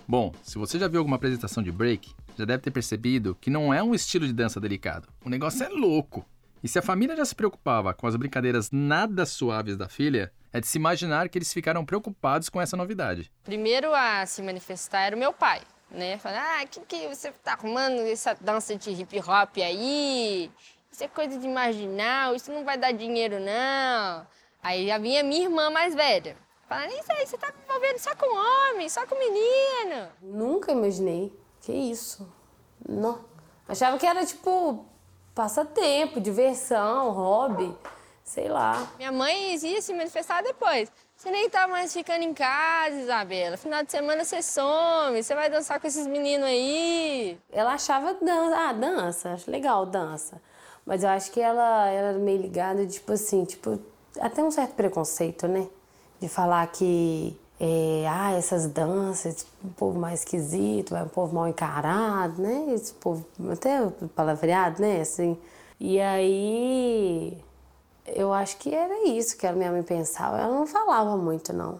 Bom, 0.08 0.34
se 0.42 0.58
você 0.58 0.80
já 0.80 0.88
viu 0.88 1.00
alguma 1.00 1.16
apresentação 1.16 1.62
de 1.62 1.72
break, 1.72 2.12
já 2.38 2.44
deve 2.44 2.64
ter 2.64 2.72
percebido 2.72 3.38
que 3.40 3.52
não 3.52 3.74
é 3.74 3.84
um 3.84 3.94
estilo 3.94 4.26
de 4.26 4.34
dança 4.34 4.60
delicado. 4.60 5.08
O 5.24 5.30
negócio 5.30 5.64
é 5.64 5.70
louco. 5.70 6.26
E 6.64 6.68
se 6.68 6.80
a 6.80 6.82
família 6.82 7.16
já 7.16 7.24
se 7.24 7.36
preocupava 7.36 7.94
com 7.94 8.08
as 8.08 8.16
brincadeiras 8.16 8.72
nada 8.72 9.26
suaves 9.26 9.78
da 9.78 9.88
filha, 9.88 10.32
é 10.52 10.60
de 10.60 10.68
se 10.68 10.78
imaginar 10.78 11.30
que 11.30 11.38
eles 11.38 11.54
ficaram 11.54 11.86
preocupados 11.86 12.50
com 12.50 12.60
essa 12.60 12.76
novidade. 12.76 13.32
Primeiro 13.44 13.94
a 13.94 14.26
se 14.26 14.42
manifestar 14.42 15.02
era 15.02 15.16
o 15.16 15.20
meu 15.20 15.34
pai, 15.34 15.62
né? 15.92 16.18
Falando, 16.18 16.40
ah, 16.40 16.66
que 16.66 16.80
que 16.82 17.08
você 17.08 17.32
tá 17.32 17.54
arrumando 17.54 18.00
essa 18.02 18.36
dança 18.40 18.76
de 18.76 18.90
hip 18.92 19.20
hop 19.20 19.58
aí? 19.58 20.50
Isso 20.92 21.04
é 21.04 21.08
coisa 21.08 21.38
de 21.38 21.48
marginal, 21.48 22.36
isso 22.36 22.52
não 22.52 22.64
vai 22.64 22.78
dar 22.78 22.92
dinheiro 22.92 23.40
não. 23.40 24.26
Aí 24.63 24.88
já 24.88 24.98
vinha 24.98 25.21
minha 25.21 25.44
irmã 25.44 25.69
mais 25.69 25.94
velha. 25.94 26.38
Falando, 26.69 26.92
isso 26.92 27.12
aí, 27.12 27.27
você 27.27 27.38
tá 27.38 27.48
me 27.48 27.63
envolvendo 27.68 28.00
só 28.00 28.15
com 28.15 28.25
homem, 28.25 28.88
só 28.88 29.06
com 29.06 29.19
menino. 29.19 30.07
Nunca 30.21 30.71
imaginei. 30.71 31.38
Que 31.60 31.74
isso? 31.74 32.27
Não. 32.88 33.25
Achava 33.68 33.98
que 33.98 34.07
era 34.07 34.25
tipo 34.25 34.86
passatempo, 35.36 36.22
diversão, 36.22 37.12
hobby, 37.12 37.75
sei 38.24 38.48
lá. 38.48 38.88
Minha 38.98 39.12
mãe 39.12 39.55
ia 39.55 39.82
se 39.82 39.93
manifestar 39.93 40.41
depois. 40.41 40.91
Você 41.15 41.29
nem 41.29 41.50
tá 41.50 41.67
mais 41.67 41.93
ficando 41.93 42.24
em 42.24 42.34
casa, 42.34 42.96
Isabela. 42.96 43.58
Final 43.58 43.84
de 43.84 43.91
semana 43.91 44.24
você 44.24 44.41
some, 44.41 45.22
você 45.22 45.36
vai 45.36 45.50
dançar 45.50 45.79
com 45.79 45.88
esses 45.88 46.08
meninos 46.08 46.48
aí. 46.48 47.39
Ela 47.51 47.74
achava 47.74 48.13
dança, 48.13 48.58
ah, 48.58 48.74
dança, 48.74 49.34
acho 49.34 49.51
legal 49.51 49.86
dança. 49.86 50.41
Mas 50.86 51.03
eu 51.03 51.10
acho 51.10 51.32
que 51.32 51.39
ela, 51.39 51.89
ela 51.89 52.10
era 52.10 52.20
meio 52.20 52.41
ligada, 52.41 52.86
tipo 52.86 53.13
assim, 53.13 53.46
tipo, 53.46 53.79
até 54.20 54.43
um 54.43 54.51
certo 54.51 54.74
preconceito, 54.75 55.48
né? 55.48 55.67
De 56.20 56.27
falar 56.27 56.65
que 56.67 57.38
é, 57.60 58.05
ah, 58.10 58.34
essas 58.34 58.67
danças, 58.67 59.46
um 59.63 59.70
povo 59.70 60.00
mais 60.00 60.20
esquisito, 60.20 60.96
é 60.96 61.03
um 61.03 61.08
povo 61.08 61.36
mal 61.36 61.48
encarado, 61.48 62.41
né? 62.41 62.74
Esse 62.74 62.93
povo 62.93 63.25
até 63.51 63.88
palavreado, 64.15 64.82
né? 64.82 65.01
Assim. 65.01 65.38
E 65.79 66.00
aí 66.00 67.38
eu 68.05 68.34
acho 68.34 68.58
que 68.58 68.74
era 68.74 69.08
isso 69.08 69.38
que 69.38 69.48
a 69.48 69.53
minha 69.53 69.72
mãe 69.72 69.84
pensava. 69.84 70.39
Ela 70.39 70.53
não 70.53 70.67
falava 70.67 71.15
muito, 71.15 71.53
não. 71.53 71.79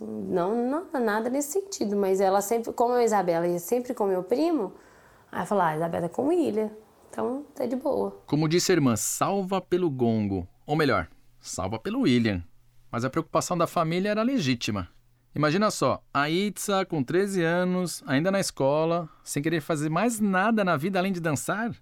Não, 0.00 0.54
não 0.54 1.00
nada 1.00 1.30
nesse 1.30 1.52
sentido, 1.52 1.94
mas 1.94 2.20
ela 2.20 2.40
sempre, 2.40 2.72
como 2.72 2.94
a 2.94 3.04
Isabela 3.04 3.46
ia 3.46 3.60
sempre 3.60 3.94
com 3.94 4.04
meu 4.06 4.22
primo, 4.24 4.72
aí 5.30 5.46
falou, 5.46 5.62
ah, 5.62 5.76
Isabela 5.76 6.06
é 6.06 6.08
com 6.08 6.26
William, 6.26 6.70
então 7.08 7.44
tá 7.54 7.64
de 7.66 7.76
boa. 7.76 8.16
Como 8.26 8.48
disse 8.48 8.72
a 8.72 8.74
irmã, 8.74 8.96
salva 8.96 9.60
pelo 9.60 9.88
gongo. 9.88 10.48
Ou 10.66 10.74
melhor, 10.74 11.08
salva 11.42 11.78
pelo 11.78 12.02
William. 12.02 12.42
Mas 12.90 13.04
a 13.04 13.10
preocupação 13.10 13.58
da 13.58 13.66
família 13.66 14.10
era 14.10 14.22
legítima. 14.22 14.88
Imagina 15.34 15.70
só, 15.70 16.02
a 16.12 16.30
Itza, 16.30 16.84
com 16.84 17.02
13 17.02 17.42
anos, 17.42 18.02
ainda 18.06 18.30
na 18.30 18.38
escola, 18.38 19.08
sem 19.24 19.42
querer 19.42 19.60
fazer 19.60 19.88
mais 19.88 20.20
nada 20.20 20.62
na 20.62 20.76
vida 20.76 20.98
além 20.98 21.12
de 21.12 21.20
dançar, 21.20 21.74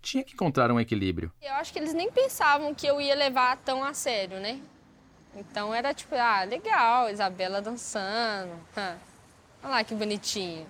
tinha 0.00 0.22
que 0.22 0.34
encontrar 0.34 0.70
um 0.70 0.78
equilíbrio. 0.78 1.32
Eu 1.42 1.54
acho 1.54 1.72
que 1.72 1.78
eles 1.78 1.94
nem 1.94 2.10
pensavam 2.10 2.74
que 2.74 2.86
eu 2.86 3.00
ia 3.00 3.14
levar 3.14 3.56
tão 3.58 3.82
a 3.82 3.92
sério, 3.92 4.38
né? 4.38 4.60
Então 5.34 5.74
era 5.74 5.92
tipo, 5.92 6.14
ah, 6.14 6.44
legal, 6.44 7.10
Isabela 7.10 7.60
dançando. 7.60 8.52
Olha 8.76 8.98
lá 9.62 9.84
que 9.84 9.94
bonitinho, 9.94 10.66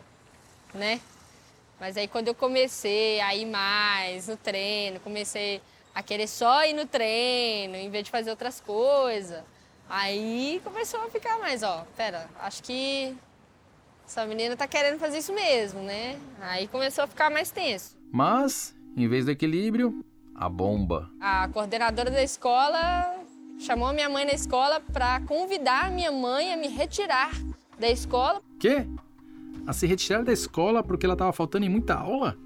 né? 0.72 1.00
Mas 1.78 1.96
aí 1.96 2.08
quando 2.08 2.28
eu 2.28 2.34
comecei 2.34 3.20
a 3.20 3.34
ir 3.34 3.46
mais 3.46 4.28
no 4.28 4.36
treino, 4.36 5.00
comecei 5.00 5.60
a 5.96 6.02
querer 6.02 6.26
só 6.26 6.62
ir 6.66 6.74
no 6.74 6.84
treino, 6.84 7.74
em 7.74 7.88
vez 7.88 8.04
de 8.04 8.10
fazer 8.10 8.28
outras 8.28 8.60
coisas. 8.60 9.42
Aí 9.88 10.60
começou 10.62 11.00
a 11.00 11.08
ficar 11.08 11.38
mais, 11.38 11.62
ó, 11.62 11.86
pera, 11.96 12.28
acho 12.38 12.62
que 12.62 13.16
essa 14.06 14.26
menina 14.26 14.54
tá 14.54 14.68
querendo 14.68 14.98
fazer 14.98 15.16
isso 15.16 15.32
mesmo, 15.32 15.80
né? 15.80 16.20
Aí 16.38 16.68
começou 16.68 17.04
a 17.04 17.06
ficar 17.06 17.30
mais 17.30 17.50
tenso. 17.50 17.96
Mas, 18.12 18.76
em 18.94 19.08
vez 19.08 19.24
do 19.24 19.30
equilíbrio, 19.30 20.04
a 20.34 20.50
bomba. 20.50 21.08
A 21.18 21.48
coordenadora 21.48 22.10
da 22.10 22.22
escola 22.22 23.16
chamou 23.58 23.88
a 23.88 23.92
minha 23.94 24.10
mãe 24.10 24.26
na 24.26 24.32
escola 24.32 24.82
para 24.92 25.22
convidar 25.22 25.86
a 25.86 25.90
minha 25.90 26.12
mãe 26.12 26.52
a 26.52 26.58
me 26.58 26.68
retirar 26.68 27.30
da 27.78 27.88
escola. 27.88 28.42
Quê? 28.60 28.86
A 29.66 29.72
se 29.72 29.86
retirar 29.86 30.22
da 30.24 30.32
escola 30.32 30.82
porque 30.82 31.06
ela 31.06 31.14
estava 31.14 31.32
faltando 31.32 31.64
em 31.64 31.70
muita 31.70 31.94
aula? 31.94 32.36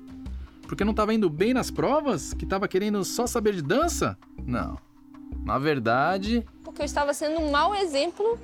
Porque 0.71 0.85
não 0.85 0.93
estava 0.93 1.13
indo 1.13 1.29
bem 1.29 1.53
nas 1.53 1.69
provas? 1.69 2.33
Que 2.33 2.45
estava 2.45 2.69
querendo 2.69 3.05
só 3.05 3.27
saber 3.27 3.57
de 3.57 3.61
dança? 3.61 4.17
Não. 4.47 4.79
Na 5.45 5.59
verdade. 5.59 6.47
Porque 6.63 6.81
eu 6.81 6.87
estava 6.87 7.13
sendo 7.13 7.41
um 7.41 7.51
mau 7.51 7.75
exemplo 7.75 8.39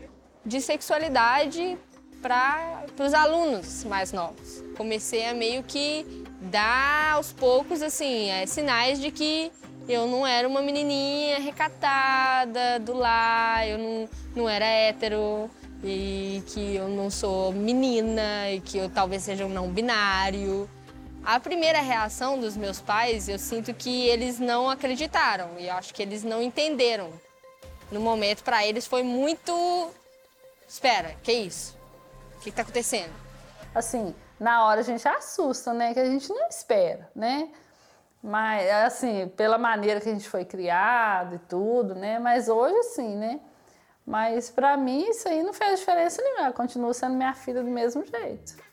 de 0.45 0.61
sexualidade 0.61 1.79
para 2.21 2.85
os 2.99 3.15
alunos 3.15 3.85
mais 3.85 4.13
novos. 4.13 4.61
Comecei 4.77 5.25
a 5.29 5.35
meio 5.35 5.63
que 5.63 6.05
dar 6.51 7.13
aos 7.13 7.31
poucos 7.31 7.81
assim 7.81 8.29
é, 8.29 8.45
sinais 8.45 9.01
de 9.01 9.13
que 9.13 9.53
eu 9.89 10.09
não 10.09 10.27
era 10.27 10.49
uma 10.49 10.61
menininha 10.61 11.39
recatada 11.39 12.81
do 12.81 12.93
lar, 12.93 13.69
eu 13.69 13.79
não, 13.79 14.09
não 14.35 14.49
era 14.49 14.65
hétero 14.65 15.49
e 15.85 16.43
que 16.49 16.75
eu 16.75 16.89
não 16.89 17.09
sou 17.09 17.53
menina 17.53 18.51
e 18.51 18.61
que 18.61 18.79
eu 18.79 18.91
talvez 18.91 19.23
seja 19.23 19.47
um 19.47 19.49
não 19.49 19.71
binário. 19.71 20.69
A 21.27 21.41
primeira 21.41 21.81
reação 21.81 22.39
dos 22.39 22.57
meus 22.57 22.81
pais, 22.81 23.29
eu 23.29 23.37
sinto 23.37 23.75
que 23.75 24.07
eles 24.07 24.39
não 24.39 24.71
acreditaram 24.71 25.59
e 25.59 25.69
acho 25.69 25.93
que 25.93 26.01
eles 26.01 26.23
não 26.23 26.41
entenderam. 26.41 27.11
No 27.91 27.99
momento, 27.99 28.45
para 28.45 28.65
eles 28.65 28.87
foi 28.87 29.03
muito. 29.03 29.91
Espera, 30.69 31.17
que 31.25 31.33
isso? 31.33 31.77
O 32.37 32.41
que 32.43 32.51
está 32.51 32.63
acontecendo? 32.63 33.13
Assim, 33.75 34.15
na 34.39 34.65
hora 34.67 34.83
a 34.83 34.85
gente 34.85 35.07
assusta, 35.09 35.75
né? 35.75 35.93
Que 35.93 35.99
a 35.99 36.05
gente 36.05 36.29
não 36.29 36.47
espera, 36.49 37.11
né? 37.13 37.49
Mas, 38.23 38.71
assim, 38.71 39.27
pela 39.37 39.59
maneira 39.59 40.01
que 40.01 40.09
a 40.09 40.13
gente 40.13 40.29
foi 40.29 40.45
criado 40.45 41.35
e 41.35 41.39
tudo, 41.41 41.97
né? 41.97 42.21
Mas 42.21 42.49
hoje, 42.49 42.77
assim, 42.77 43.17
né? 43.17 43.41
Mas 44.07 44.49
para 44.49 44.77
mim 44.77 45.11
isso 45.11 45.29
aí 45.29 45.43
não 45.43 45.53
fez 45.53 45.81
diferença 45.81 46.23
nenhuma. 46.23 46.53
Continua 46.53 46.95
sendo 46.95 47.17
minha 47.17 47.35
filha 47.35 47.65
do 47.65 47.71
mesmo 47.71 48.05
jeito. 48.05 48.66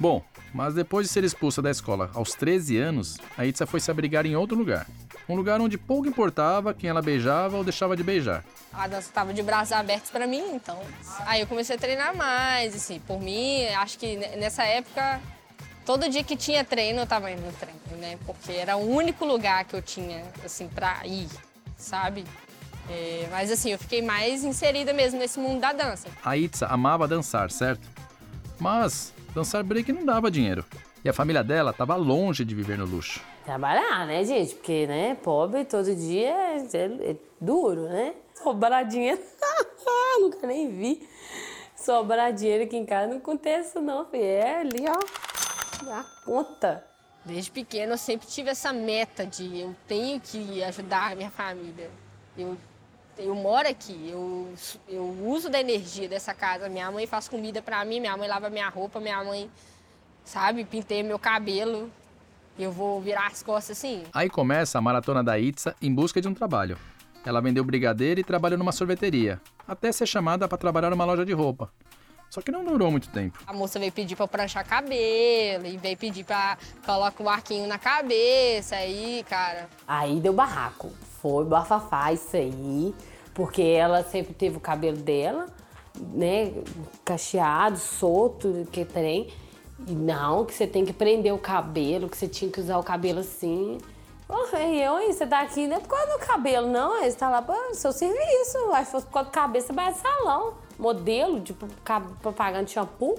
Bom, 0.00 0.24
mas 0.54 0.72
depois 0.72 1.06
de 1.06 1.12
ser 1.12 1.24
expulsa 1.24 1.60
da 1.60 1.70
escola 1.70 2.10
aos 2.14 2.32
13 2.32 2.78
anos, 2.78 3.18
a 3.36 3.44
Itza 3.44 3.66
foi 3.66 3.80
se 3.80 3.90
abrigar 3.90 4.24
em 4.24 4.34
outro 4.34 4.56
lugar. 4.56 4.86
Um 5.28 5.36
lugar 5.36 5.60
onde 5.60 5.76
pouco 5.76 6.08
importava 6.08 6.72
quem 6.72 6.88
ela 6.88 7.02
beijava 7.02 7.58
ou 7.58 7.62
deixava 7.62 7.94
de 7.94 8.02
beijar. 8.02 8.42
A 8.72 8.88
dança 8.88 9.08
estava 9.08 9.34
de 9.34 9.42
braços 9.42 9.72
abertos 9.72 10.10
para 10.10 10.26
mim, 10.26 10.54
então. 10.54 10.80
Aí 11.26 11.42
eu 11.42 11.46
comecei 11.46 11.76
a 11.76 11.78
treinar 11.78 12.16
mais, 12.16 12.74
assim, 12.74 12.98
por 13.00 13.20
mim, 13.20 13.66
acho 13.66 13.98
que 13.98 14.16
nessa 14.16 14.64
época, 14.64 15.20
todo 15.84 16.08
dia 16.08 16.24
que 16.24 16.34
tinha 16.34 16.64
treino, 16.64 17.00
eu 17.00 17.04
estava 17.04 17.30
indo 17.30 17.42
no 17.42 17.52
treino, 17.52 17.78
né? 17.98 18.18
Porque 18.24 18.52
era 18.52 18.78
o 18.78 18.90
único 18.90 19.26
lugar 19.26 19.66
que 19.66 19.76
eu 19.76 19.82
tinha, 19.82 20.24
assim, 20.42 20.66
para 20.66 21.06
ir, 21.06 21.28
sabe? 21.76 22.24
É, 22.88 23.28
mas 23.30 23.52
assim, 23.52 23.70
eu 23.70 23.78
fiquei 23.78 24.00
mais 24.00 24.44
inserida 24.44 24.94
mesmo 24.94 25.18
nesse 25.18 25.38
mundo 25.38 25.60
da 25.60 25.74
dança. 25.74 26.08
A 26.24 26.38
Itza 26.38 26.66
amava 26.68 27.06
dançar, 27.06 27.50
certo? 27.50 27.86
Mas 28.58 29.12
dançar 29.34 29.62
break 29.62 29.92
não 29.92 30.04
dava 30.04 30.30
dinheiro. 30.30 30.64
E 31.04 31.08
a 31.08 31.12
família 31.12 31.42
dela 31.42 31.70
estava 31.70 31.96
longe 31.96 32.44
de 32.44 32.54
viver 32.54 32.76
no 32.76 32.84
luxo. 32.84 33.20
Trabalhar, 33.44 34.06
né, 34.06 34.22
gente? 34.24 34.54
Porque, 34.54 34.86
né, 34.86 35.16
pobre 35.22 35.64
todo 35.64 35.94
dia 35.94 36.28
é, 36.28 36.56
é, 36.72 37.10
é 37.10 37.16
duro, 37.40 37.88
né? 37.88 38.14
Sobrar 38.34 38.86
dinheiro, 38.86 39.20
nunca 40.20 40.46
nem 40.46 40.68
vi. 40.68 41.08
Sobrar 41.74 42.32
dinheiro 42.32 42.64
aqui 42.64 42.76
em 42.76 42.84
casa 42.84 43.08
não 43.08 43.16
acontece 43.16 43.78
não, 43.78 44.04
filho. 44.04 44.22
É 44.22 44.60
ali, 44.60 44.84
ó, 44.86 45.90
a 45.90 46.04
conta. 46.24 46.84
Desde 47.24 47.50
pequeno 47.50 47.92
eu 47.92 47.98
sempre 47.98 48.26
tive 48.26 48.50
essa 48.50 48.72
meta 48.72 49.26
de 49.26 49.60
eu 49.60 49.74
tenho 49.86 50.20
que 50.20 50.62
ajudar 50.64 51.12
a 51.12 51.14
minha 51.14 51.30
família. 51.30 51.90
Eu, 52.36 52.56
eu 53.20 53.34
moro 53.34 53.68
aqui, 53.68 54.08
eu, 54.10 54.52
eu 54.88 55.04
uso 55.26 55.48
da 55.48 55.60
energia 55.60 56.08
dessa 56.08 56.34
casa. 56.34 56.68
Minha 56.68 56.90
mãe 56.90 57.06
faz 57.06 57.28
comida 57.28 57.62
para 57.62 57.84
mim, 57.84 58.00
minha 58.00 58.16
mãe 58.16 58.28
lava 58.28 58.50
minha 58.50 58.68
roupa, 58.68 59.00
minha 59.00 59.22
mãe 59.22 59.50
sabe? 60.24 60.64
Pintei 60.64 61.02
meu 61.02 61.18
cabelo. 61.18 61.90
Eu 62.58 62.70
vou 62.70 63.00
virar 63.00 63.26
as 63.26 63.42
costas 63.42 63.78
assim. 63.78 64.02
Aí 64.12 64.28
começa 64.28 64.78
a 64.78 64.80
maratona 64.80 65.24
da 65.24 65.38
Itza 65.38 65.74
em 65.80 65.92
busca 65.92 66.20
de 66.20 66.28
um 66.28 66.34
trabalho. 66.34 66.76
Ela 67.24 67.40
vendeu 67.40 67.64
brigadeiro 67.64 68.20
e 68.20 68.24
trabalha 68.24 68.56
numa 68.56 68.72
sorveteria, 68.72 69.40
até 69.66 69.92
ser 69.92 70.06
chamada 70.06 70.48
para 70.48 70.58
trabalhar 70.58 70.90
numa 70.90 71.04
loja 71.04 71.24
de 71.24 71.32
roupa. 71.32 71.70
Só 72.30 72.40
que 72.40 72.52
não 72.52 72.64
durou 72.64 72.90
muito 72.90 73.08
tempo. 73.08 73.40
A 73.46 73.52
moça 73.52 73.78
veio 73.78 73.90
pedir 73.90 74.14
para 74.14 74.28
pranchar 74.28 74.64
cabelo 74.64 75.66
e 75.66 75.76
veio 75.76 75.96
pedir 75.96 76.24
para 76.24 76.56
colocar 76.86 77.22
o 77.22 77.26
um 77.26 77.28
arquinho 77.28 77.66
na 77.66 77.76
cabeça 77.76 78.76
aí, 78.76 79.24
cara. 79.28 79.68
Aí 79.86 80.20
deu 80.20 80.32
barraco. 80.32 80.92
Foi 81.20 81.44
bafafá 81.44 82.12
isso 82.12 82.36
aí, 82.36 82.94
porque 83.40 83.62
ela 83.62 84.02
sempre 84.02 84.34
teve 84.34 84.58
o 84.58 84.60
cabelo 84.60 84.98
dela, 84.98 85.46
né, 86.12 86.52
cacheado, 87.02 87.78
solto, 87.78 88.68
que 88.70 88.84
trem. 88.84 89.32
E 89.88 89.92
não, 89.92 90.44
que 90.44 90.52
você 90.52 90.66
tem 90.66 90.84
que 90.84 90.92
prender 90.92 91.32
o 91.32 91.38
cabelo, 91.38 92.06
que 92.06 92.18
você 92.18 92.28
tinha 92.28 92.52
que 92.52 92.60
usar 92.60 92.76
o 92.76 92.82
cabelo 92.82 93.20
assim. 93.20 93.78
Oh, 94.28 94.54
e 94.58 94.82
eu, 94.82 95.00
hein? 95.00 95.10
Você 95.10 95.26
tá 95.26 95.40
aqui 95.40 95.66
não 95.66 95.78
é 95.78 95.80
por 95.80 95.88
causa 95.88 96.18
do 96.18 96.18
cabelo, 96.18 96.70
não. 96.70 97.02
Você 97.02 97.16
tá 97.16 97.30
lá 97.30 97.40
para 97.40 97.72
seu 97.72 97.92
serviço. 97.92 98.58
Aí 98.74 98.84
se 98.84 98.90
fosse 98.90 99.06
por 99.06 99.14
causa 99.14 99.30
do 99.30 99.32
cabelo, 99.32 99.64
você 99.64 99.72
vai 99.72 99.94
salão. 99.94 100.52
Modelo 100.78 101.40
de 101.40 101.54
propaganda 101.54 102.64
de 102.64 102.72
shampoo. 102.72 103.18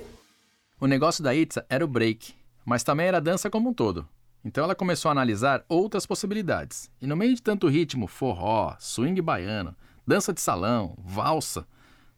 O 0.79 0.85
negócio 0.85 1.23
da 1.23 1.33
Itza 1.33 1.65
era 1.67 1.83
o 1.83 1.87
break, 1.87 2.35
mas 2.63 2.83
também 2.83 3.07
era 3.07 3.17
a 3.17 3.21
dança 3.21 3.49
como 3.49 3.71
um 3.71 3.73
todo. 3.73 4.07
Então 4.45 4.63
ela 4.63 4.75
começou 4.75 5.09
a 5.09 5.13
analisar 5.13 5.65
outras 5.67 6.05
possibilidades. 6.05 6.91
E 7.01 7.07
no 7.07 7.17
meio 7.17 7.33
de 7.33 7.41
tanto 7.41 7.67
ritmo, 7.67 8.05
forró, 8.05 8.75
swing 8.79 9.19
baiano, 9.19 9.75
dança 10.05 10.34
de 10.34 10.41
salão, 10.41 10.96
valsa, 10.98 11.65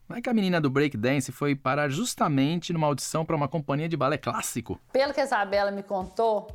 não 0.08 0.16
é 0.16 0.20
que 0.20 0.28
a 0.28 0.34
menina 0.34 0.60
do 0.60 0.68
breakdance 0.68 1.32
foi 1.32 1.54
parar 1.56 1.88
justamente 1.88 2.72
numa 2.72 2.86
audição 2.86 3.24
para 3.24 3.34
uma 3.34 3.48
companhia 3.48 3.88
de 3.88 3.96
balé 3.96 4.18
clássico? 4.18 4.78
Pelo 4.92 5.14
que 5.14 5.20
a 5.20 5.24
Isabela 5.24 5.70
me 5.70 5.82
contou, 5.82 6.46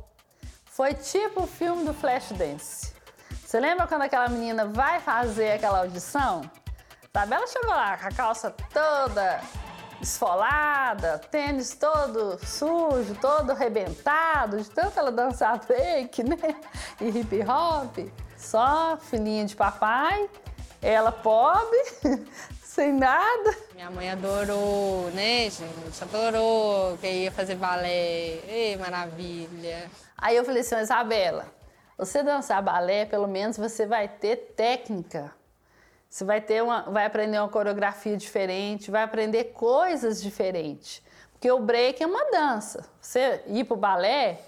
foi 0.64 0.94
tipo 0.94 1.42
o 1.42 1.46
filme 1.46 1.84
do 1.84 1.92
Flashdance. 1.92 2.94
Você 3.44 3.58
lembra 3.58 3.88
quando 3.88 4.02
aquela 4.02 4.28
menina 4.28 4.66
vai 4.66 5.00
fazer 5.00 5.52
aquela 5.52 5.80
audição? 5.80 6.42
Isabela 7.12 7.46
chegou 7.48 7.70
lá 7.70 7.98
com 7.98 8.06
a 8.06 8.10
calça 8.12 8.54
toda 8.72 9.40
esfolada, 10.00 11.18
tênis 11.18 11.74
todo 11.74 12.38
sujo, 12.46 13.14
todo 13.20 13.50
arrebentado, 13.50 14.62
de 14.62 14.70
tanto 14.70 14.98
ela 14.98 15.10
dançar 15.10 15.58
break, 15.66 16.22
né? 16.22 16.36
E 17.00 17.08
hip 17.08 17.42
hop. 17.42 17.98
Só 18.36 18.96
filhinha 18.96 19.44
de 19.44 19.54
papai, 19.54 20.30
ela 20.82 21.12
pobre, 21.12 21.78
sem 22.64 22.92
nada. 22.92 23.56
Minha 23.74 23.90
mãe 23.90 24.10
adorou, 24.10 25.10
né, 25.10 25.50
gente? 25.50 26.02
Adorou 26.02 26.96
que 26.98 27.06
ia 27.06 27.32
fazer 27.32 27.56
balé. 27.56 28.40
Ei, 28.48 28.76
maravilha. 28.78 29.90
Aí 30.16 30.36
eu 30.36 30.44
falei 30.44 30.60
assim, 30.60 30.78
Isabela, 30.78 31.46
você 31.96 32.22
dançar 32.22 32.62
balé, 32.62 33.04
pelo 33.04 33.26
menos 33.26 33.56
você 33.56 33.86
vai 33.86 34.08
ter 34.08 34.36
técnica. 34.56 35.32
Você 36.08 36.24
vai 36.24 36.40
ter 36.40 36.62
uma, 36.62 36.82
vai 36.90 37.06
aprender 37.06 37.38
uma 37.38 37.48
coreografia 37.48 38.16
diferente, 38.16 38.90
vai 38.90 39.02
aprender 39.02 39.52
coisas 39.52 40.20
diferentes. 40.20 41.02
Porque 41.32 41.50
o 41.50 41.60
break 41.60 42.02
é 42.02 42.06
uma 42.06 42.30
dança. 42.30 42.84
Você 43.00 43.42
ir 43.46 43.64
pro 43.64 43.76
balé 43.76 44.40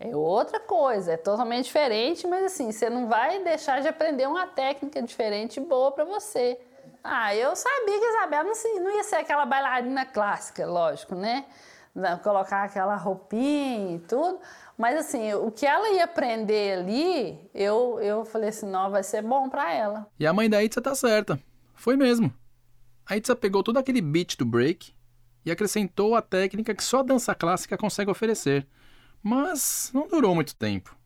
é 0.00 0.16
outra 0.16 0.58
coisa, 0.58 1.12
é 1.12 1.16
totalmente 1.18 1.66
diferente, 1.66 2.26
mas 2.26 2.42
assim, 2.46 2.72
você 2.72 2.88
não 2.88 3.06
vai 3.06 3.44
deixar 3.44 3.82
de 3.82 3.88
aprender 3.88 4.26
uma 4.26 4.46
técnica 4.46 5.02
diferente 5.02 5.60
boa 5.60 5.92
para 5.92 6.04
você. 6.04 6.58
Ah, 7.04 7.34
eu 7.36 7.54
sabia 7.54 7.98
que 7.98 8.04
a 8.04 8.10
Isabela 8.10 8.44
não, 8.44 8.82
não 8.82 8.96
ia 8.96 9.04
ser 9.04 9.16
aquela 9.16 9.44
bailarina 9.44 10.06
clássica, 10.06 10.66
lógico, 10.66 11.14
né? 11.14 11.44
Colocar 12.22 12.64
aquela 12.64 12.96
roupinha 12.96 13.96
e 13.96 13.98
tudo. 13.98 14.40
Mas 14.78 14.96
assim, 14.96 15.34
o 15.34 15.50
que 15.50 15.66
ela 15.66 15.90
ia 15.90 16.04
aprender 16.04 16.78
ali, 16.78 17.50
eu, 17.54 17.98
eu 18.00 18.24
falei 18.24 18.48
assim, 18.48 18.66
não, 18.66 18.90
vai 18.90 19.02
ser 19.02 19.20
bom 19.20 19.50
para 19.50 19.70
ela. 19.70 20.06
E 20.18 20.26
a 20.26 20.32
mãe 20.32 20.48
da 20.48 20.64
Itza 20.64 20.80
tá 20.80 20.94
certa. 20.94 21.38
Foi 21.74 21.94
mesmo. 21.94 22.32
A 23.04 23.18
Itza 23.18 23.36
pegou 23.36 23.62
todo 23.62 23.76
aquele 23.76 24.00
beat 24.00 24.38
do 24.38 24.46
break 24.46 24.94
e 25.44 25.50
acrescentou 25.50 26.14
a 26.14 26.22
técnica 26.22 26.74
que 26.74 26.82
só 26.82 27.00
a 27.00 27.02
dança 27.02 27.34
clássica 27.34 27.76
consegue 27.76 28.10
oferecer. 28.10 28.66
Mas 29.22 29.90
não 29.92 30.08
durou 30.08 30.34
muito 30.34 30.54
tempo. 30.56 30.96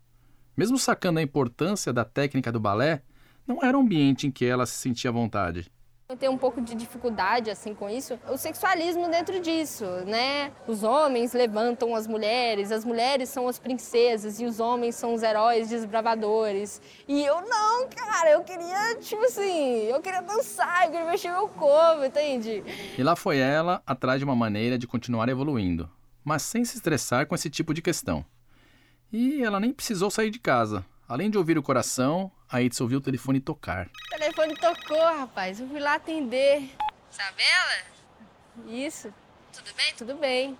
Mesmo 0.57 0.79
sacando 0.79 1.19
a 1.19 1.23
importância 1.23 1.93
da 1.93 2.05
técnica 2.05 2.53
do 2.53 2.61
balé, 2.61 3.03
não 3.47 3.63
era 3.63 3.77
um 3.77 3.81
ambiente 3.81 4.27
em 4.27 4.31
que 4.31 4.45
ela 4.45 4.67
se 4.67 4.75
sentia 4.75 5.11
à 5.11 5.13
vontade. 5.13 5.71
Eu 6.07 6.19
tenho 6.19 6.33
um 6.33 6.39
pouco 6.39 6.61
de 6.61 6.75
dificuldade 6.75 7.51
assim 7.51 7.75
com 7.75 7.89
isso. 7.89 8.21
O 8.29 8.37
sexualismo 8.37 9.09
dentro 9.09 9.41
disso, 9.41 9.87
né? 10.07 10.53
Os 10.69 10.83
homens 10.83 11.33
levantam 11.33 11.95
as 11.95 12.07
mulheres, 12.07 12.71
as 12.71 12.85
mulheres 12.85 13.31
são 13.31 13.49
as 13.49 13.59
princesas 13.59 14.39
e 14.39 14.45
os 14.45 14.61
homens 14.61 14.97
são 14.97 15.15
os 15.15 15.23
heróis 15.23 15.71
desbravadores. 15.71 16.81
E 17.09 17.25
eu 17.25 17.41
não, 17.41 17.89
cara, 17.89 18.31
eu 18.31 18.45
queria, 18.45 18.97
tipo 19.01 19.25
assim, 19.25 19.87
eu 19.89 20.01
queria 20.03 20.21
dançar, 20.21 20.85
eu 20.85 20.91
queria 20.91 21.07
mexer 21.07 21.33
meu 21.33 21.49
corpo, 21.49 22.05
entende? 22.05 22.63
E 22.99 23.03
lá 23.03 23.17
foi 23.17 23.39
ela 23.39 23.83
atrás 23.87 24.19
de 24.19 24.27
uma 24.27 24.37
maneira 24.37 24.77
de 24.77 24.87
continuar 24.87 25.31
evoluindo, 25.31 25.89
mas 26.25 26.43
sem 26.43 26.65
se 26.65 26.77
estressar 26.77 27.27
com 27.27 27.35
esse 27.35 27.51
tipo 27.51 27.75
de 27.75 27.83
questão. 27.83 28.25
E 29.13 29.45
ela 29.45 29.61
nem 29.61 29.73
precisou 29.73 30.11
sair 30.11 30.31
de 30.31 30.39
casa. 30.39 30.85
Além 31.07 31.31
de 31.31 31.37
ouvir 31.37 31.59
o 31.59 31.63
coração, 31.63 32.33
a 32.49 32.63
Itza 32.63 32.83
ouviu 32.83 32.99
o 32.99 33.03
telefone 33.03 33.39
tocar. 33.39 33.87
O 33.87 34.11
telefone 34.11 34.57
tocou, 34.57 35.05
rapaz. 35.19 35.61
Eu 35.61 35.69
fui 35.69 35.79
lá 35.79 35.95
atender. 35.95 36.71
Isabela? 37.13 37.85
Isso. 38.67 39.13
Tudo 39.53 39.75
bem? 39.75 39.95
Tudo 39.95 40.15
bem. 40.17 40.59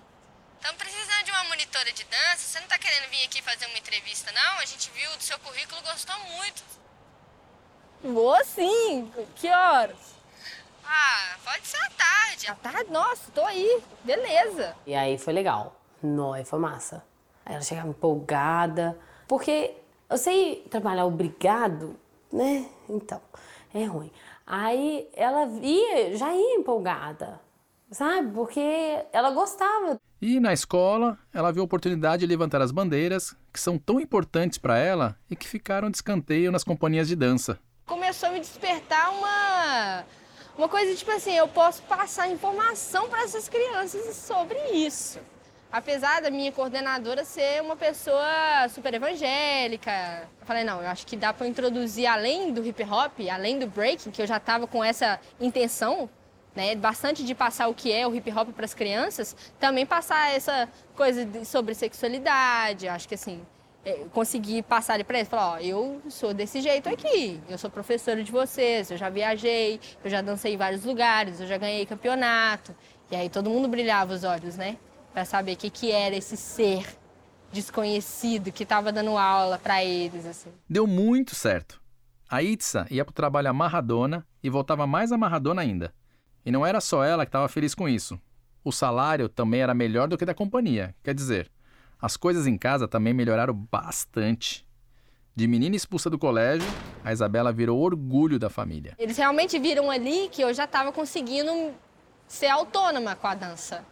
Estamos 0.55 0.77
precisando 0.77 1.25
de 1.25 1.31
uma 1.31 1.43
monitora 1.45 1.91
de 1.91 2.03
dança. 2.05 2.37
Você 2.37 2.59
não 2.59 2.67
tá 2.67 2.77
querendo 2.77 3.09
vir 3.09 3.25
aqui 3.25 3.41
fazer 3.41 3.65
uma 3.65 3.77
entrevista, 3.77 4.31
não? 4.31 4.59
A 4.59 4.65
gente 4.65 4.89
viu 4.91 5.09
do 5.17 5.23
seu 5.23 5.37
currículo 5.39 5.81
gostou 5.81 6.17
muito. 6.37 6.63
Vou 8.03 8.43
sim. 8.45 9.11
Que 9.35 9.49
horas? 9.49 10.15
Ah, 10.83 11.37
pode 11.43 11.67
ser 11.67 11.77
à 11.77 11.89
À 12.47 12.53
tarde? 12.55 12.91
Nossa, 12.91 13.31
tô 13.33 13.41
aí. 13.41 13.81
Beleza. 14.03 14.75
E 14.85 14.93
aí 14.93 15.17
foi 15.17 15.33
legal. 15.33 15.75
Nó, 16.01 16.33
foi 16.43 16.59
massa. 16.59 17.03
Aí 17.45 17.55
ela 17.55 17.63
chegava 17.63 17.87
empolgada. 17.87 18.97
Porque 19.27 19.75
eu 20.09 20.17
sei 20.17 20.65
trabalhar 20.69 21.05
obrigado, 21.05 21.95
né? 22.31 22.67
Então, 22.87 23.19
é 23.73 23.85
ruim. 23.85 24.11
Aí 24.45 25.07
ela 25.13 25.47
ia, 25.61 26.15
já 26.15 26.31
ia 26.31 26.55
empolgada, 26.55 27.39
sabe? 27.89 28.31
Porque 28.31 28.61
ela 29.11 29.31
gostava. 29.31 29.99
E 30.21 30.39
na 30.39 30.53
escola, 30.53 31.17
ela 31.33 31.51
viu 31.51 31.63
a 31.63 31.65
oportunidade 31.65 32.21
de 32.21 32.27
levantar 32.27 32.61
as 32.61 32.71
bandeiras 32.71 33.35
que 33.51 33.59
são 33.59 33.77
tão 33.77 33.99
importantes 33.99 34.59
para 34.59 34.77
ela 34.77 35.17
e 35.29 35.35
que 35.35 35.47
ficaram 35.47 35.89
de 35.89 35.97
escanteio 35.97 36.51
nas 36.51 36.63
companhias 36.63 37.07
de 37.07 37.15
dança. 37.15 37.59
Começou 37.87 38.29
a 38.29 38.31
me 38.31 38.39
despertar 38.39 39.11
uma 39.11 40.05
uma 40.57 40.69
coisa 40.69 40.95
tipo 40.95 41.11
assim, 41.11 41.33
eu 41.33 41.47
posso 41.47 41.81
passar 41.83 42.29
informação 42.29 43.09
para 43.09 43.23
essas 43.23 43.49
crianças 43.49 44.15
sobre 44.15 44.57
isso. 44.71 45.19
Apesar 45.71 46.21
da 46.21 46.29
minha 46.29 46.51
coordenadora 46.51 47.25
ser 47.25 47.61
uma 47.61 47.75
pessoa 47.75 48.23
super 48.69 48.93
evangélica, 48.93 49.91
eu 50.39 50.45
falei, 50.45 50.63
não, 50.63 50.81
eu 50.81 50.87
acho 50.87 51.05
que 51.05 51.17
dá 51.17 51.33
para 51.33 51.45
introduzir 51.47 52.05
além 52.05 52.53
do 52.53 52.65
hip 52.65 52.81
hop, 52.83 53.19
além 53.29 53.59
do 53.59 53.67
breaking, 53.67 54.11
que 54.11 54.21
eu 54.21 54.27
já 54.27 54.37
estava 54.37 54.65
com 54.65 54.81
essa 54.81 55.19
intenção, 55.37 56.09
né, 56.55 56.73
bastante 56.75 57.25
de 57.25 57.35
passar 57.35 57.67
o 57.67 57.73
que 57.73 57.91
é 57.91 58.07
o 58.07 58.15
hip 58.15 58.31
hop 58.31 58.53
para 58.53 58.63
as 58.63 58.73
crianças, 58.73 59.35
também 59.59 59.85
passar 59.85 60.33
essa 60.33 60.69
coisa 60.95 61.27
sobre 61.43 61.75
sexualidade, 61.75 62.87
acho 62.87 63.05
que 63.09 63.15
assim, 63.15 63.45
conseguir 64.11 64.63
passar 64.63 65.03
para 65.03 65.17
eles, 65.17 65.29
falar, 65.29 65.53
ó, 65.53 65.57
eu 65.59 66.01
sou 66.09 66.33
desse 66.33 66.61
jeito 66.61 66.89
aqui, 66.89 67.39
eu 67.47 67.57
sou 67.57 67.69
professora 67.69 68.23
de 68.23 68.31
vocês, 68.31 68.89
eu 68.89 68.97
já 68.97 69.09
viajei, 69.09 69.79
eu 70.03 70.09
já 70.09 70.21
dancei 70.21 70.53
em 70.53 70.57
vários 70.57 70.83
lugares, 70.83 71.39
eu 71.39 71.47
já 71.47 71.57
ganhei 71.57 71.85
campeonato. 71.85 72.75
E 73.11 73.15
aí 73.15 73.29
todo 73.29 73.49
mundo 73.49 73.67
brilhava 73.67 74.13
os 74.13 74.23
olhos, 74.23 74.57
né? 74.57 74.77
Para 75.13 75.23
saber 75.25 75.53
o 75.53 75.57
que, 75.57 75.69
que 75.69 75.91
era 75.91 76.15
esse 76.15 76.35
ser 76.35 76.85
desconhecido 77.51 78.51
que 78.51 78.63
estava 78.63 78.91
dando 78.91 79.17
aula 79.17 79.59
para 79.59 79.83
eles, 79.83 80.25
assim. 80.25 80.51
Deu 80.69 80.87
muito 80.87 81.35
certo. 81.35 81.79
A 82.27 82.41
Itza 82.41 82.87
ia 82.89 83.05
para 83.05 83.11
o 83.11 83.15
trabalho 83.15 83.49
amarradona 83.49 84.25
e 84.43 84.49
voltava 84.49 84.87
mais 84.87 85.11
amarradona 85.11 85.61
ainda. 85.61 85.93
E 86.43 86.51
não 86.51 86.65
era 86.65 86.81
só 86.81 87.03
ela 87.03 87.23
que 87.23 87.29
estava 87.29 87.47
feliz 87.47 87.75
com 87.75 87.87
isso. 87.87 88.19
O 88.63 88.71
salário 88.71 89.29
também 89.29 89.61
era 89.61 89.75
melhor 89.75 90.07
do 90.07 90.17
que 90.17 90.25
da 90.25 90.33
companhia, 90.33 90.95
quer 91.03 91.13
dizer, 91.13 91.51
as 92.05 92.15
coisas 92.15 92.45
em 92.45 92.55
casa 92.55 92.87
também 92.87 93.15
melhoraram 93.15 93.51
bastante. 93.51 94.63
De 95.35 95.47
menina 95.47 95.75
expulsa 95.75 96.07
do 96.07 96.19
colégio, 96.19 96.67
a 97.03 97.11
Isabela 97.11 97.51
virou 97.51 97.81
orgulho 97.81 98.37
da 98.37 98.47
família. 98.47 98.93
Eles 98.99 99.17
realmente 99.17 99.57
viram 99.57 99.89
ali 99.89 100.29
que 100.31 100.43
eu 100.43 100.53
já 100.53 100.65
estava 100.65 100.91
conseguindo 100.91 101.73
ser 102.27 102.45
autônoma 102.45 103.15
com 103.15 103.25
a 103.25 103.33
dança, 103.33 103.83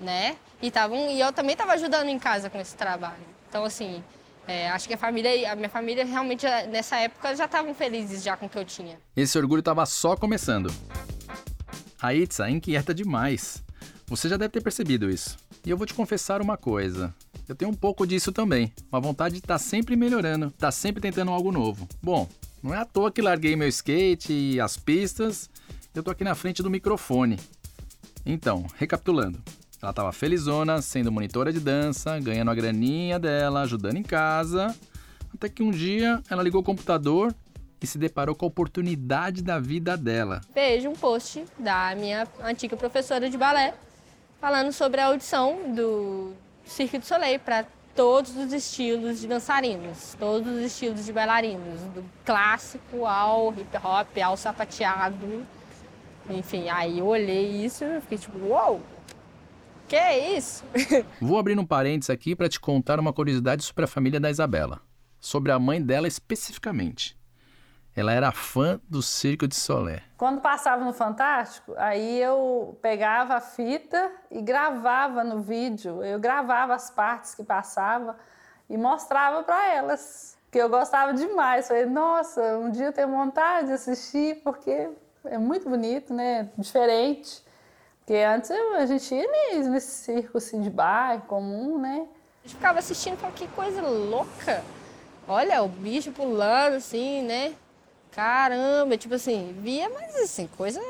né? 0.00 0.38
E, 0.62 0.70
tavam, 0.70 1.10
e 1.10 1.20
eu 1.20 1.34
também 1.34 1.52
estava 1.52 1.72
ajudando 1.74 2.08
em 2.08 2.18
casa 2.18 2.48
com 2.48 2.58
esse 2.58 2.74
trabalho. 2.74 3.22
Então, 3.50 3.62
assim, 3.62 4.02
é, 4.48 4.70
acho 4.70 4.88
que 4.88 4.94
a 4.94 4.98
família, 4.98 5.52
a 5.52 5.54
minha 5.54 5.68
família 5.68 6.02
realmente 6.02 6.46
nessa 6.70 6.96
época 6.96 7.36
já 7.36 7.44
estavam 7.44 7.74
felizes 7.74 8.22
já 8.22 8.38
com 8.38 8.46
o 8.46 8.48
que 8.48 8.58
eu 8.58 8.64
tinha. 8.64 8.98
Esse 9.14 9.36
orgulho 9.36 9.60
estava 9.60 9.84
só 9.84 10.16
começando. 10.16 10.72
A 12.00 12.14
Itza 12.14 12.48
é 12.48 12.50
inquieta 12.52 12.94
demais. 12.94 13.62
Você 14.06 14.30
já 14.30 14.38
deve 14.38 14.50
ter 14.50 14.62
percebido 14.62 15.10
isso. 15.10 15.36
E 15.64 15.68
eu 15.68 15.76
vou 15.76 15.86
te 15.86 15.92
confessar 15.92 16.40
uma 16.40 16.56
coisa. 16.56 17.14
Eu 17.50 17.56
tenho 17.56 17.72
um 17.72 17.74
pouco 17.74 18.06
disso 18.06 18.30
também. 18.30 18.72
Uma 18.92 19.00
vontade 19.00 19.34
de 19.34 19.40
estar 19.40 19.54
tá 19.54 19.58
sempre 19.58 19.96
melhorando, 19.96 20.46
estar 20.46 20.68
tá 20.68 20.70
sempre 20.70 21.02
tentando 21.02 21.32
algo 21.32 21.50
novo. 21.50 21.88
Bom, 22.00 22.28
não 22.62 22.72
é 22.72 22.78
à 22.78 22.84
toa 22.84 23.10
que 23.10 23.20
larguei 23.20 23.56
meu 23.56 23.66
skate 23.66 24.32
e 24.32 24.60
as 24.60 24.76
pistas. 24.76 25.50
Eu 25.92 26.00
tô 26.00 26.12
aqui 26.12 26.22
na 26.22 26.36
frente 26.36 26.62
do 26.62 26.70
microfone. 26.70 27.40
Então, 28.24 28.66
recapitulando. 28.76 29.42
Ela 29.82 29.90
estava 29.90 30.12
felizona, 30.12 30.80
sendo 30.80 31.10
monitora 31.10 31.52
de 31.52 31.58
dança, 31.58 32.20
ganhando 32.20 32.52
a 32.52 32.54
graninha 32.54 33.18
dela, 33.18 33.62
ajudando 33.62 33.96
em 33.96 34.04
casa. 34.04 34.72
Até 35.34 35.48
que 35.48 35.60
um 35.60 35.72
dia 35.72 36.22
ela 36.30 36.44
ligou 36.44 36.60
o 36.60 36.64
computador 36.64 37.34
e 37.82 37.86
se 37.86 37.98
deparou 37.98 38.36
com 38.36 38.44
a 38.44 38.48
oportunidade 38.48 39.42
da 39.42 39.58
vida 39.58 39.96
dela. 39.96 40.40
Vejo 40.54 40.88
um 40.88 40.94
post 40.94 41.44
da 41.58 41.96
minha 41.96 42.28
antiga 42.44 42.76
professora 42.76 43.28
de 43.28 43.36
balé 43.36 43.74
falando 44.40 44.72
sobre 44.72 45.00
a 45.00 45.06
audição 45.06 45.74
do 45.74 46.32
Cirque 46.70 46.98
du 46.98 47.04
Soleil 47.04 47.40
para 47.40 47.66
todos 47.96 48.36
os 48.36 48.52
estilos 48.52 49.20
de 49.20 49.26
dançarinos, 49.26 50.16
todos 50.20 50.46
os 50.46 50.62
estilos 50.62 51.04
de 51.04 51.12
bailarinos, 51.12 51.80
do 51.92 52.04
clássico 52.24 53.04
ao 53.04 53.52
hip 53.52 53.76
hop, 53.76 54.16
ao 54.24 54.36
sapateado. 54.36 55.44
Enfim, 56.30 56.68
aí 56.68 57.00
eu 57.00 57.06
olhei 57.06 57.64
isso 57.64 57.84
e 57.84 58.00
fiquei 58.02 58.18
tipo, 58.18 58.38
uou! 58.38 58.74
Wow, 58.74 58.80
que 59.88 59.96
é 59.96 60.36
isso? 60.36 60.64
Vou 61.20 61.40
abrir 61.40 61.58
um 61.58 61.66
parênteses 61.66 62.08
aqui 62.08 62.36
para 62.36 62.48
te 62.48 62.60
contar 62.60 63.00
uma 63.00 63.12
curiosidade 63.12 63.64
sobre 63.64 63.84
a 63.84 63.88
família 63.88 64.20
da 64.20 64.30
Isabela, 64.30 64.80
sobre 65.18 65.50
a 65.50 65.58
mãe 65.58 65.82
dela 65.82 66.06
especificamente. 66.06 67.18
Ela 67.94 68.12
era 68.12 68.30
fã 68.30 68.80
do 68.88 69.02
Circo 69.02 69.48
de 69.48 69.56
Solé. 69.56 70.02
Quando 70.16 70.40
passava 70.40 70.84
no 70.84 70.92
Fantástico, 70.92 71.74
aí 71.76 72.20
eu 72.20 72.78
pegava 72.80 73.34
a 73.34 73.40
fita 73.40 74.10
e 74.30 74.40
gravava 74.40 75.24
no 75.24 75.40
vídeo. 75.40 76.04
Eu 76.04 76.18
gravava 76.20 76.74
as 76.74 76.90
partes 76.90 77.34
que 77.34 77.42
passava 77.42 78.16
e 78.68 78.76
mostrava 78.76 79.42
para 79.42 79.74
elas. 79.74 80.38
Que 80.50 80.58
eu 80.58 80.68
gostava 80.68 81.12
demais. 81.12 81.68
Falei, 81.68 81.86
nossa, 81.86 82.40
um 82.58 82.70
dia 82.70 82.86
eu 82.86 82.92
tenho 82.92 83.08
vontade 83.08 83.68
de 83.68 83.72
assistir, 83.72 84.40
porque 84.42 84.88
é 85.24 85.38
muito 85.38 85.68
bonito, 85.68 86.14
né? 86.14 86.48
Diferente. 86.56 87.42
Porque 87.98 88.14
antes 88.14 88.50
a 88.50 88.86
gente 88.86 89.14
ia 89.14 89.28
nesse 89.68 90.04
circo 90.04 90.38
assim, 90.38 90.60
de 90.60 90.70
bairro 90.70 91.22
comum, 91.22 91.78
né? 91.78 92.06
A 92.42 92.46
gente 92.46 92.56
ficava 92.56 92.78
assistindo 92.78 93.14
e 93.14 93.16
falava, 93.16 93.36
que 93.36 93.46
coisa 93.48 93.82
louca. 93.82 94.62
Olha, 95.28 95.62
o 95.62 95.68
bicho 95.68 96.10
pulando 96.10 96.76
assim, 96.76 97.22
né? 97.22 97.54
Caramba, 98.12 98.96
tipo 98.96 99.14
assim, 99.14 99.54
via, 99.62 99.88
mas 99.88 100.16
assim, 100.16 100.48
coisa 100.56 100.80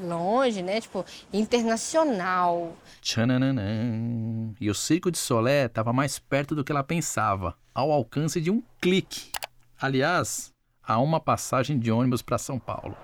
longe, 0.00 0.62
né? 0.62 0.80
Tipo, 0.80 1.04
internacional. 1.32 2.76
Tchananã. 3.00 3.54
E 4.60 4.70
o 4.70 4.74
Circo 4.74 5.10
de 5.10 5.18
Solé 5.18 5.66
estava 5.66 5.92
mais 5.92 6.18
perto 6.18 6.54
do 6.54 6.64
que 6.64 6.72
ela 6.72 6.82
pensava, 6.82 7.54
ao 7.74 7.92
alcance 7.92 8.40
de 8.40 8.50
um 8.50 8.62
clique. 8.80 9.30
Aliás, 9.80 10.50
há 10.82 10.98
uma 10.98 11.20
passagem 11.20 11.78
de 11.78 11.90
ônibus 11.90 12.22
para 12.22 12.38
São 12.38 12.58
Paulo 12.58 12.96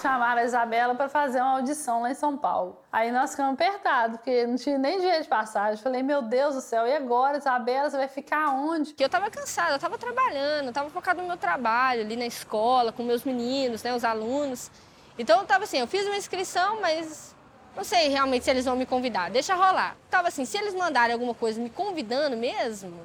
chamaram 0.00 0.40
a 0.40 0.44
Isabela 0.44 0.94
para 0.94 1.08
fazer 1.08 1.40
uma 1.40 1.56
audição 1.56 2.02
lá 2.02 2.10
em 2.10 2.14
São 2.14 2.36
Paulo. 2.36 2.80
Aí 2.90 3.12
nós 3.12 3.30
ficamos 3.30 3.54
apertados, 3.54 4.16
porque 4.16 4.46
não 4.46 4.56
tinha 4.56 4.78
nem 4.78 4.98
dinheiro 4.98 5.22
de 5.22 5.28
passagem. 5.28 5.82
Falei, 5.82 6.02
meu 6.02 6.22
Deus 6.22 6.54
do 6.54 6.60
céu, 6.60 6.86
e 6.86 6.94
agora, 6.94 7.38
Isabela, 7.38 7.90
você 7.90 7.96
vai 7.96 8.08
ficar 8.08 8.50
onde? 8.50 8.90
Porque 8.90 9.04
eu 9.04 9.06
estava 9.06 9.30
cansada, 9.30 9.72
eu 9.72 9.76
estava 9.76 9.98
trabalhando, 9.98 10.64
eu 10.64 10.70
estava 10.70 10.90
focada 10.90 11.20
no 11.20 11.28
meu 11.28 11.36
trabalho, 11.36 12.00
ali 12.02 12.16
na 12.16 12.26
escola, 12.26 12.92
com 12.92 13.02
meus 13.02 13.24
meninos, 13.24 13.82
né, 13.82 13.94
os 13.94 14.04
alunos. 14.04 14.70
Então 15.18 15.36
eu 15.36 15.42
estava 15.42 15.64
assim, 15.64 15.78
eu 15.78 15.86
fiz 15.86 16.06
uma 16.06 16.16
inscrição, 16.16 16.80
mas 16.80 17.36
não 17.76 17.84
sei 17.84 18.08
realmente 18.08 18.44
se 18.44 18.50
eles 18.50 18.64
vão 18.64 18.76
me 18.76 18.86
convidar, 18.86 19.30
deixa 19.30 19.54
rolar. 19.54 19.96
Tava 20.08 20.28
assim, 20.28 20.44
se 20.44 20.56
eles 20.58 20.74
mandarem 20.74 21.12
alguma 21.12 21.34
coisa 21.34 21.60
me 21.60 21.70
convidando 21.70 22.36
mesmo, 22.36 23.00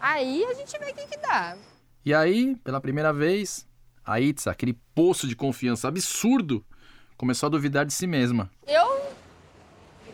aí 0.00 0.44
a 0.44 0.54
gente 0.54 0.78
vê 0.78 0.90
o 0.90 0.94
que, 0.94 1.06
que 1.06 1.16
dá. 1.18 1.56
E 2.04 2.14
aí, 2.14 2.54
pela 2.56 2.80
primeira 2.80 3.12
vez, 3.12 3.66
a 4.06 4.20
Itza, 4.20 4.50
aquele 4.50 4.78
poço 4.94 5.26
de 5.26 5.34
confiança 5.34 5.88
absurdo, 5.88 6.64
começou 7.16 7.48
a 7.48 7.50
duvidar 7.50 7.84
de 7.84 7.92
si 7.92 8.06
mesma. 8.06 8.50
Eu 8.66 9.02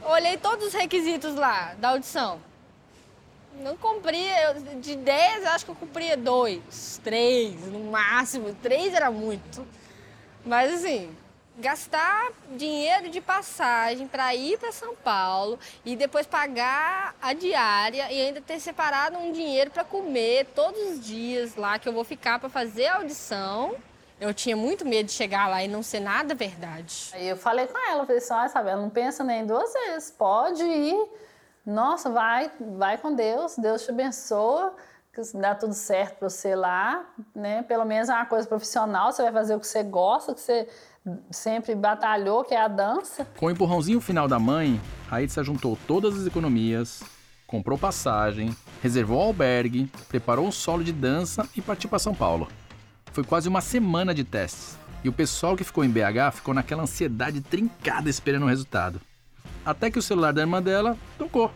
olhei 0.04 0.36
todos 0.38 0.68
os 0.68 0.72
requisitos 0.72 1.34
lá 1.34 1.74
da 1.74 1.90
audição. 1.90 2.40
Não 3.60 3.76
cumpria, 3.76 4.54
de 4.80 4.96
10 4.96 5.44
acho 5.44 5.66
que 5.66 5.70
eu 5.70 5.74
cumpria 5.74 6.16
dois, 6.16 6.98
três, 7.04 7.66
no 7.66 7.90
máximo. 7.90 8.56
Três 8.62 8.94
era 8.94 9.10
muito. 9.10 9.66
Mas 10.44 10.72
assim, 10.72 11.10
gastar 11.58 12.32
dinheiro 12.56 13.10
de 13.10 13.20
passagem 13.20 14.08
para 14.08 14.34
ir 14.34 14.58
para 14.58 14.72
São 14.72 14.94
Paulo 14.96 15.58
e 15.84 15.94
depois 15.94 16.26
pagar 16.26 17.14
a 17.20 17.32
diária 17.32 18.10
e 18.10 18.20
ainda 18.20 18.40
ter 18.40 18.58
separado 18.58 19.18
um 19.18 19.32
dinheiro 19.32 19.70
para 19.70 19.84
comer 19.84 20.46
todos 20.54 20.80
os 20.90 21.04
dias 21.04 21.54
lá 21.56 21.78
que 21.78 21.88
eu 21.88 21.92
vou 21.92 22.04
ficar 22.04 22.38
para 22.38 22.48
fazer 22.48 22.86
a 22.86 22.96
audição. 22.96 23.76
Eu 24.20 24.32
tinha 24.32 24.56
muito 24.56 24.84
medo 24.84 25.06
de 25.06 25.12
chegar 25.12 25.48
lá 25.48 25.62
e 25.62 25.68
não 25.68 25.82
ser 25.82 26.00
nada 26.00 26.34
verdade. 26.34 27.10
Aí 27.12 27.28
eu 27.28 27.36
falei 27.36 27.66
com 27.66 27.76
ela, 27.90 28.06
falei 28.06 28.18
assim, 28.18 28.34
ah, 28.34 28.46
Isabela, 28.46 28.80
não 28.80 28.90
pensa 28.90 29.24
nem 29.24 29.44
duas 29.44 29.72
vezes, 29.72 30.10
pode 30.10 30.62
ir. 30.62 31.08
Nossa, 31.66 32.08
vai, 32.08 32.50
vai 32.60 32.98
com 32.98 33.14
Deus, 33.14 33.56
Deus 33.56 33.84
te 33.84 33.90
abençoa. 33.90 34.74
que 35.12 35.20
dá 35.36 35.54
tudo 35.54 35.74
certo 35.74 36.18
para 36.18 36.30
você 36.30 36.54
lá, 36.54 37.04
né? 37.34 37.62
Pelo 37.64 37.84
menos 37.84 38.08
é 38.08 38.14
uma 38.14 38.26
coisa 38.26 38.46
profissional, 38.48 39.12
você 39.12 39.22
vai 39.22 39.32
fazer 39.32 39.54
o 39.54 39.60
que 39.60 39.66
você 39.66 39.82
gosta, 39.82 40.34
que 40.34 40.40
você 40.40 40.68
sempre 41.30 41.74
batalhou, 41.74 42.44
que 42.44 42.54
é 42.54 42.60
a 42.60 42.68
dança. 42.68 43.26
Com 43.36 43.46
o 43.46 43.50
empurrãozinho 43.50 44.00
final 44.00 44.28
da 44.28 44.38
mãe, 44.38 44.80
Raíssa 45.08 45.42
juntou 45.42 45.76
todas 45.86 46.18
as 46.18 46.26
economias, 46.26 47.02
comprou 47.46 47.76
passagem, 47.76 48.54
reservou 48.82 49.20
albergue, 49.20 49.90
preparou 50.08 50.46
um 50.46 50.52
solo 50.52 50.84
de 50.84 50.92
dança 50.92 51.48
e 51.56 51.60
partiu 51.60 51.88
para 51.90 51.98
São 51.98 52.14
Paulo. 52.14 52.48
Foi 53.12 53.24
quase 53.24 53.48
uma 53.48 53.60
semana 53.60 54.14
de 54.14 54.24
testes. 54.24 54.78
E 55.04 55.08
o 55.08 55.12
pessoal 55.12 55.56
que 55.56 55.64
ficou 55.64 55.84
em 55.84 55.90
BH 55.90 56.32
ficou 56.34 56.54
naquela 56.54 56.84
ansiedade 56.84 57.40
trincada 57.40 58.08
esperando 58.08 58.44
o 58.44 58.48
resultado. 58.48 59.00
Até 59.64 59.90
que 59.90 59.98
o 59.98 60.02
celular 60.02 60.32
da 60.32 60.40
irmã 60.40 60.62
dela 60.62 60.96
tocou. 61.18 61.50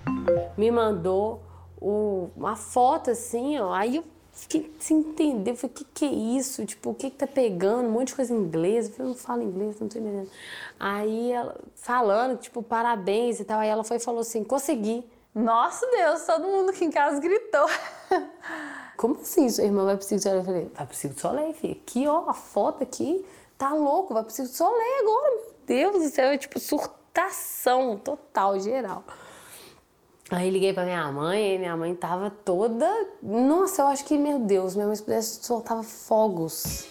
Me 0.57 0.71
mandou 0.71 1.45
o, 1.81 2.31
uma 2.37 2.57
foto 2.57 3.11
assim, 3.11 3.59
ó. 3.59 3.73
Aí 3.73 3.97
eu 3.97 4.05
fiquei 4.37 4.73
sem 4.79 4.99
entender. 4.99 5.53
Eu 5.53 5.57
falei, 5.57 5.75
o 5.75 5.79
que, 5.79 5.85
que 5.85 6.05
é 6.05 6.09
isso? 6.39 6.65
Tipo, 6.65 6.91
o 6.91 6.95
que, 6.95 7.11
que 7.11 7.17
tá 7.17 7.27
pegando? 7.27 7.89
Um 7.89 7.93
monte 7.93 8.09
de 8.09 8.15
coisa 8.15 8.33
em 8.33 8.37
inglês. 8.37 8.87
Eu 8.87 8.93
falei, 8.95 9.13
não 9.13 9.19
falo 9.19 9.43
inglês, 9.43 9.81
não 9.81 9.89
tô 9.89 9.99
entendendo. 9.99 10.31
Aí 10.79 11.33
ela 11.33 11.59
falando, 11.75 12.37
tipo, 12.39 12.63
parabéns 12.63 13.41
e 13.41 13.45
tal. 13.45 13.59
Aí 13.59 13.69
ela 13.69 13.83
foi 13.83 13.97
e 13.97 14.01
falou 14.01 14.21
assim: 14.21 14.45
consegui. 14.45 15.05
Nossa 15.35 15.87
Deus, 15.91 16.23
todo 16.23 16.47
mundo 16.47 16.71
aqui 16.71 16.85
em 16.85 16.91
casa 16.91 17.21
gritou. 17.21 17.67
Como 18.97 19.21
assim 19.21 19.51
sua 19.51 19.65
irmã 19.65 19.85
vai 19.85 19.97
pro 19.97 20.07
do 20.07 20.23
Soleil? 20.23 20.41
Eu 20.41 20.45
falei, 20.45 20.71
vai 20.75 20.87
pro 20.87 20.97
Circo 20.97 21.17
do 21.17 21.21
Soleil, 21.21 21.53
filho. 21.53 21.79
Aqui, 21.83 22.09
ó, 22.09 22.31
a 22.31 22.33
foto 22.33 22.83
aqui, 22.83 23.25
tá 23.59 23.75
louco, 23.75 24.15
vai 24.15 24.23
pro 24.23 24.33
Circo 24.33 24.51
do 24.51 24.57
Soleil 24.57 25.01
agora. 25.03 25.31
Meu 25.35 25.45
Deus 25.67 26.05
do 26.05 26.09
céu, 26.09 26.31
é 26.31 26.39
tipo 26.39 26.59
surtação 26.59 27.99
total, 27.99 28.59
geral. 28.59 29.05
Aí 30.29 30.51
liguei 30.51 30.73
pra 30.73 30.85
minha 30.85 31.11
mãe 31.13 31.55
e 31.55 31.59
minha 31.59 31.77
mãe 31.77 31.95
tava 31.95 32.31
toda. 32.31 32.87
Nossa, 33.23 33.83
eu 33.83 33.87
acho 33.87 34.05
que, 34.05 34.19
meu 34.19 34.41
Deus, 34.41 34.75
minha 34.75 34.87
mãe 34.87 34.97
se 34.97 35.03
pudesse 35.03 35.45
soltava 35.45 35.85
fogos. 35.85 36.89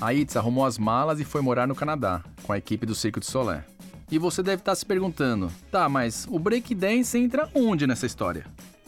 A 0.00 0.14
Itz 0.14 0.36
arrumou 0.36 0.64
as 0.64 0.78
malas 0.78 1.18
e 1.18 1.24
foi 1.24 1.42
morar 1.42 1.66
no 1.66 1.74
Canadá, 1.74 2.22
com 2.44 2.52
a 2.52 2.58
equipe 2.58 2.86
do 2.86 2.94
Circo 2.94 3.18
de 3.18 3.26
Solé. 3.26 3.64
E 4.10 4.18
você 4.18 4.42
deve 4.42 4.62
estar 4.62 4.74
se 4.74 4.86
perguntando, 4.86 5.52
tá, 5.70 5.88
mas 5.88 6.26
o 6.30 6.38
breakdance 6.38 7.18
entra 7.18 7.50
onde 7.54 7.86
nessa 7.86 8.06
história? 8.06 8.46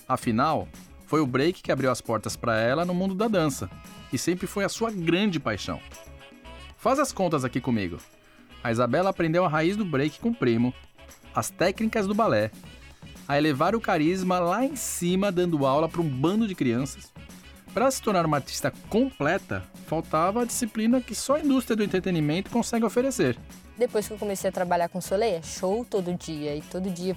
Afinal, 0.09 0.67
foi 1.07 1.21
o 1.21 1.27
break 1.27 1.61
que 1.61 1.71
abriu 1.71 1.91
as 1.91 2.01
portas 2.01 2.35
para 2.37 2.59
ela 2.59 2.85
no 2.85 2.95
mundo 2.95 3.15
da 3.15 3.29
dança, 3.29 3.69
e 4.13 4.17
sempre 4.17 4.47
foi 4.47 4.65
a 4.65 4.69
sua 4.69 4.91
grande 4.91 5.39
paixão. 5.39 5.81
Faz 6.77 6.99
as 6.99 7.13
contas 7.13 7.45
aqui 7.45 7.61
comigo. 7.61 7.99
A 8.65 8.73
Isabela 8.73 9.11
aprendeu 9.11 9.45
a 9.45 9.49
raiz 9.49 9.77
do 9.77 9.85
break 9.85 10.19
com 10.19 10.31
o 10.31 10.35
primo, 10.35 10.73
as 11.35 11.51
técnicas 11.51 12.07
do 12.07 12.15
balé, 12.15 12.51
a 13.27 13.39
elevar 13.39 13.75
o 13.75 13.81
carisma 13.81 14.39
lá 14.39 14.65
em 14.65 14.77
cima 14.77 15.33
dando 15.33 15.67
aula 15.67 15.89
para 15.89 16.01
um 16.01 16.09
bando 16.09 16.47
de 16.47 16.55
crianças. 16.55 17.13
Para 17.73 17.91
se 17.91 18.03
tornar 18.03 18.27
uma 18.27 18.37
artista 18.37 18.73
completa, 18.91 19.63
faltava 19.87 20.43
a 20.43 20.45
disciplina 20.45 21.01
que 21.01 21.15
só 21.15 21.37
a 21.37 21.41
indústria 21.41 21.75
do 21.75 21.83
entretenimento 21.83 22.51
consegue 22.51 22.85
oferecer. 22.85 23.39
Depois 23.79 24.07
que 24.07 24.13
eu 24.13 24.19
comecei 24.19 24.51
a 24.51 24.53
trabalhar 24.53 24.89
com 24.91 25.01
Soleil, 25.01 25.39
é 25.39 25.43
show 25.43 25.85
todo 25.85 26.13
dia. 26.15 26.55
E 26.55 26.61
todo 26.61 26.91
dia, 26.91 27.17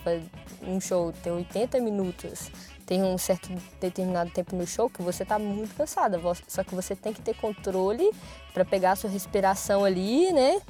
um 0.64 0.80
show 0.80 1.12
tem 1.22 1.34
80 1.34 1.82
minutos, 1.82 2.50
tem 2.86 3.04
um 3.04 3.18
certo 3.18 3.50
determinado 3.82 4.32
tempo 4.32 4.56
no 4.56 4.66
show 4.66 4.90
que 4.90 5.02
você 5.02 5.26
tá 5.26 5.38
muito 5.38 5.76
cansada. 5.76 6.20
Só 6.48 6.64
que 6.64 6.74
você 6.74 6.96
tem 6.96 7.12
que 7.12 7.22
ter 7.22 7.36
controle 7.36 8.10
para 8.54 8.64
pegar 8.64 8.94
a 8.94 8.96
sua 8.96 9.10
respiração 9.10 9.84
ali, 9.84 10.32
né? 10.32 10.62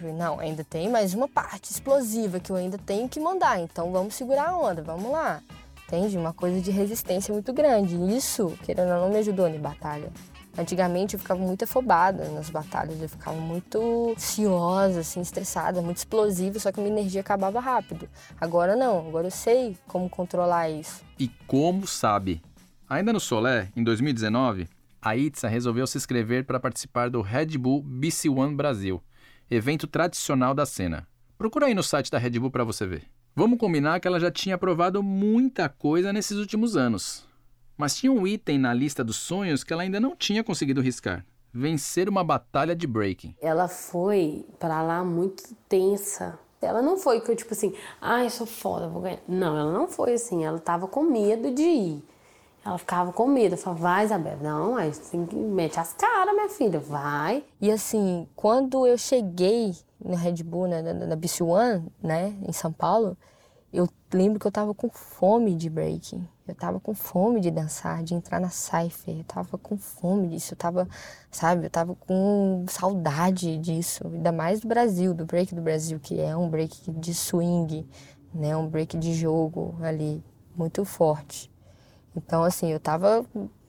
Não, 0.00 0.38
ainda 0.38 0.64
tem 0.64 0.88
mais 0.88 1.14
uma 1.14 1.28
parte 1.28 1.70
explosiva 1.70 2.38
que 2.38 2.50
eu 2.50 2.56
ainda 2.56 2.78
tenho 2.78 3.08
que 3.08 3.18
mandar. 3.18 3.60
Então 3.60 3.90
vamos 3.90 4.14
segurar 4.14 4.50
a 4.50 4.56
onda, 4.56 4.82
vamos 4.82 5.10
lá. 5.10 5.42
Entende? 5.86 6.18
Uma 6.18 6.32
coisa 6.32 6.60
de 6.60 6.70
resistência 6.70 7.32
muito 7.32 7.52
grande. 7.52 7.96
Isso, 8.14 8.56
querendo 8.62 8.92
ou 8.92 9.00
não, 9.00 9.08
me 9.08 9.16
ajudou 9.16 9.48
na 9.48 9.58
batalha. 9.58 10.12
Antigamente 10.56 11.14
eu 11.14 11.20
ficava 11.20 11.40
muito 11.40 11.62
afobada 11.62 12.28
nas 12.30 12.50
batalhas, 12.50 13.00
eu 13.00 13.08
ficava 13.08 13.36
muito 13.36 14.12
ansiosa, 14.16 15.00
assim, 15.00 15.20
estressada, 15.20 15.80
muito 15.80 15.98
explosiva, 15.98 16.58
só 16.58 16.72
que 16.72 16.80
minha 16.80 16.92
energia 16.92 17.20
acabava 17.20 17.60
rápido. 17.60 18.08
Agora 18.40 18.74
não, 18.74 19.06
agora 19.06 19.28
eu 19.28 19.30
sei 19.30 19.76
como 19.86 20.10
controlar 20.10 20.68
isso. 20.68 21.04
E 21.16 21.28
como 21.46 21.86
sabe? 21.86 22.42
Ainda 22.88 23.12
no 23.12 23.20
Solé, 23.20 23.68
em 23.76 23.84
2019, 23.84 24.68
a 25.00 25.16
Itza 25.16 25.46
resolveu 25.46 25.86
se 25.86 25.96
inscrever 25.96 26.44
para 26.44 26.58
participar 26.58 27.08
do 27.08 27.22
Red 27.22 27.56
Bull 27.56 27.80
BC 27.80 28.28
One 28.28 28.56
Brasil, 28.56 29.00
evento 29.50 29.86
tradicional 29.86 30.54
da 30.54 30.66
cena. 30.66 31.06
Procura 31.36 31.66
aí 31.66 31.74
no 31.74 31.82
site 31.82 32.10
da 32.10 32.18
Red 32.18 32.38
Bull 32.38 32.50
para 32.50 32.64
você 32.64 32.86
ver. 32.86 33.04
Vamos 33.34 33.58
combinar 33.58 34.00
que 34.00 34.08
ela 34.08 34.18
já 34.18 34.30
tinha 34.30 34.58
provado 34.58 35.02
muita 35.02 35.68
coisa 35.68 36.12
nesses 36.12 36.36
últimos 36.36 36.76
anos. 36.76 37.26
Mas 37.76 37.96
tinha 37.96 38.10
um 38.10 38.26
item 38.26 38.58
na 38.58 38.74
lista 38.74 39.04
dos 39.04 39.16
sonhos 39.16 39.62
que 39.62 39.72
ela 39.72 39.82
ainda 39.82 40.00
não 40.00 40.16
tinha 40.16 40.42
conseguido 40.42 40.80
riscar: 40.80 41.24
vencer 41.52 42.08
uma 42.08 42.24
batalha 42.24 42.74
de 42.74 42.86
breaking. 42.86 43.36
Ela 43.40 43.68
foi 43.68 44.44
para 44.58 44.82
lá 44.82 45.04
muito 45.04 45.54
tensa. 45.68 46.38
Ela 46.60 46.82
não 46.82 46.98
foi 46.98 47.20
que 47.20 47.30
eu, 47.30 47.36
tipo 47.36 47.54
assim, 47.54 47.72
ai, 48.00 48.26
ah, 48.26 48.30
sou 48.30 48.46
foda, 48.46 48.88
vou 48.88 49.00
ganhar. 49.00 49.20
Não, 49.28 49.56
ela 49.56 49.72
não 49.72 49.86
foi 49.86 50.14
assim. 50.14 50.44
Ela 50.44 50.58
tava 50.58 50.88
com 50.88 51.04
medo 51.04 51.54
de 51.54 51.62
ir. 51.62 52.04
Ela 52.68 52.76
ficava 52.76 53.12
com 53.14 53.26
medo. 53.26 53.54
Eu 53.54 53.58
falava, 53.58 53.80
vai, 53.80 54.04
Isabela. 54.04 54.42
Não, 54.42 54.76
aí 54.76 54.92
tem 55.10 55.24
que 55.24 55.34
mete 55.34 55.80
as 55.80 55.94
caras, 55.94 56.34
minha 56.34 56.50
filha, 56.50 56.78
vai. 56.78 57.42
E 57.58 57.70
assim, 57.70 58.28
quando 58.36 58.86
eu 58.86 58.98
cheguei 58.98 59.74
na 59.98 60.18
Red 60.18 60.42
Bull, 60.44 60.68
né, 60.68 60.82
na, 60.82 60.92
na 60.92 61.16
BC 61.16 61.42
One, 61.42 61.90
né, 62.02 62.36
em 62.46 62.52
São 62.52 62.70
Paulo, 62.70 63.16
eu 63.72 63.88
lembro 64.12 64.38
que 64.38 64.46
eu 64.46 64.52
tava 64.52 64.74
com 64.74 64.90
fome 64.90 65.54
de 65.54 65.70
breaking. 65.70 66.28
Eu 66.46 66.54
tava 66.54 66.78
com 66.78 66.92
fome 66.92 67.40
de 67.40 67.50
dançar, 67.50 68.02
de 68.02 68.14
entrar 68.14 68.38
na 68.38 68.50
cypher. 68.50 69.16
Eu 69.16 69.24
tava 69.24 69.56
com 69.56 69.78
fome 69.78 70.28
disso. 70.28 70.52
Eu 70.52 70.58
tava, 70.58 70.86
sabe, 71.30 71.64
eu 71.64 71.70
tava 71.70 71.94
com 71.94 72.66
saudade 72.68 73.56
disso. 73.56 74.06
Ainda 74.12 74.30
mais 74.30 74.60
do 74.60 74.68
Brasil, 74.68 75.14
do 75.14 75.24
break 75.24 75.54
do 75.54 75.62
Brasil, 75.62 75.98
que 75.98 76.20
é 76.20 76.36
um 76.36 76.50
break 76.50 76.90
de 76.90 77.14
swing, 77.14 77.88
né? 78.34 78.54
Um 78.54 78.68
break 78.68 78.98
de 78.98 79.14
jogo 79.14 79.74
ali, 79.80 80.22
muito 80.54 80.84
forte. 80.84 81.50
Então, 82.18 82.42
assim, 82.42 82.72
eu 82.72 82.80
tava 82.80 83.24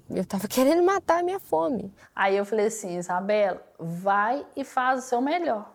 eu 0.09 0.25
tava 0.25 0.47
querendo 0.49 0.83
matar 0.83 1.19
a 1.19 1.23
minha 1.23 1.39
fome. 1.39 1.93
Aí 2.15 2.35
eu 2.35 2.45
falei 2.45 2.67
assim, 2.67 2.97
Isabela, 2.97 3.61
vai 3.79 4.45
e 4.55 4.63
faz 4.63 5.05
o 5.05 5.07
seu 5.07 5.21
melhor. 5.21 5.71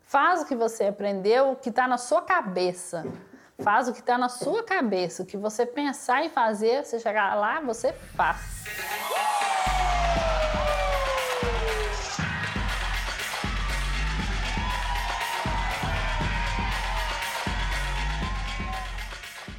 Faz 0.00 0.42
o 0.42 0.46
que 0.46 0.54
você 0.54 0.84
aprendeu, 0.84 1.52
o 1.52 1.56
que 1.56 1.70
está 1.70 1.88
na 1.88 1.96
sua 1.96 2.20
cabeça. 2.20 3.04
Faz 3.60 3.88
o 3.88 3.92
que 3.92 4.00
está 4.00 4.18
na 4.18 4.28
sua 4.28 4.62
cabeça. 4.62 5.22
O 5.22 5.26
que 5.26 5.36
você 5.36 5.64
pensar 5.64 6.22
em 6.24 6.28
fazer, 6.28 6.84
você 6.84 6.98
chegar 6.98 7.34
lá, 7.34 7.60
você 7.60 7.92
faz. 7.92 8.64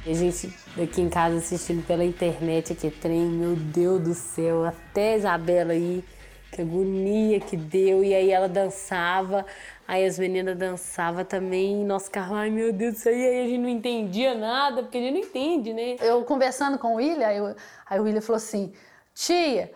A 0.06 0.12
gente 0.12 0.54
aqui 0.82 1.00
em 1.00 1.08
casa 1.08 1.38
assistindo 1.38 1.86
pela 1.86 2.04
internet 2.04 2.72
aqui 2.72 2.90
trem, 2.90 3.26
meu 3.26 3.56
Deus 3.56 4.02
do 4.02 4.14
céu, 4.14 4.64
até 4.64 5.14
a 5.14 5.16
Isabela 5.16 5.72
aí, 5.72 6.04
que 6.52 6.60
agonia 6.60 7.40
que 7.40 7.56
deu, 7.56 8.04
e 8.04 8.14
aí 8.14 8.30
ela 8.30 8.48
dançava, 8.48 9.46
Aí 9.86 10.06
as 10.06 10.18
meninas 10.18 10.56
dançavam 10.56 11.24
também, 11.26 11.84
nosso 11.84 12.10
carro, 12.10 12.34
ai 12.34 12.48
meu 12.48 12.72
Deus 12.72 12.94
do 12.94 13.00
céu, 13.00 13.14
e 13.14 13.22
aí 13.22 13.44
a 13.44 13.48
gente 13.48 13.58
não 13.58 13.68
entendia 13.68 14.34
nada, 14.34 14.82
porque 14.82 14.96
a 14.96 15.00
gente 15.00 15.12
não 15.12 15.20
entende, 15.20 15.74
né? 15.74 15.96
Eu 16.00 16.24
conversando 16.24 16.78
com 16.78 16.94
o 16.94 16.96
William, 16.96 17.26
aí, 17.26 17.36
eu, 17.36 17.54
aí 17.84 18.00
o 18.00 18.04
William 18.04 18.22
falou 18.22 18.38
assim: 18.38 18.72
tia, 19.12 19.70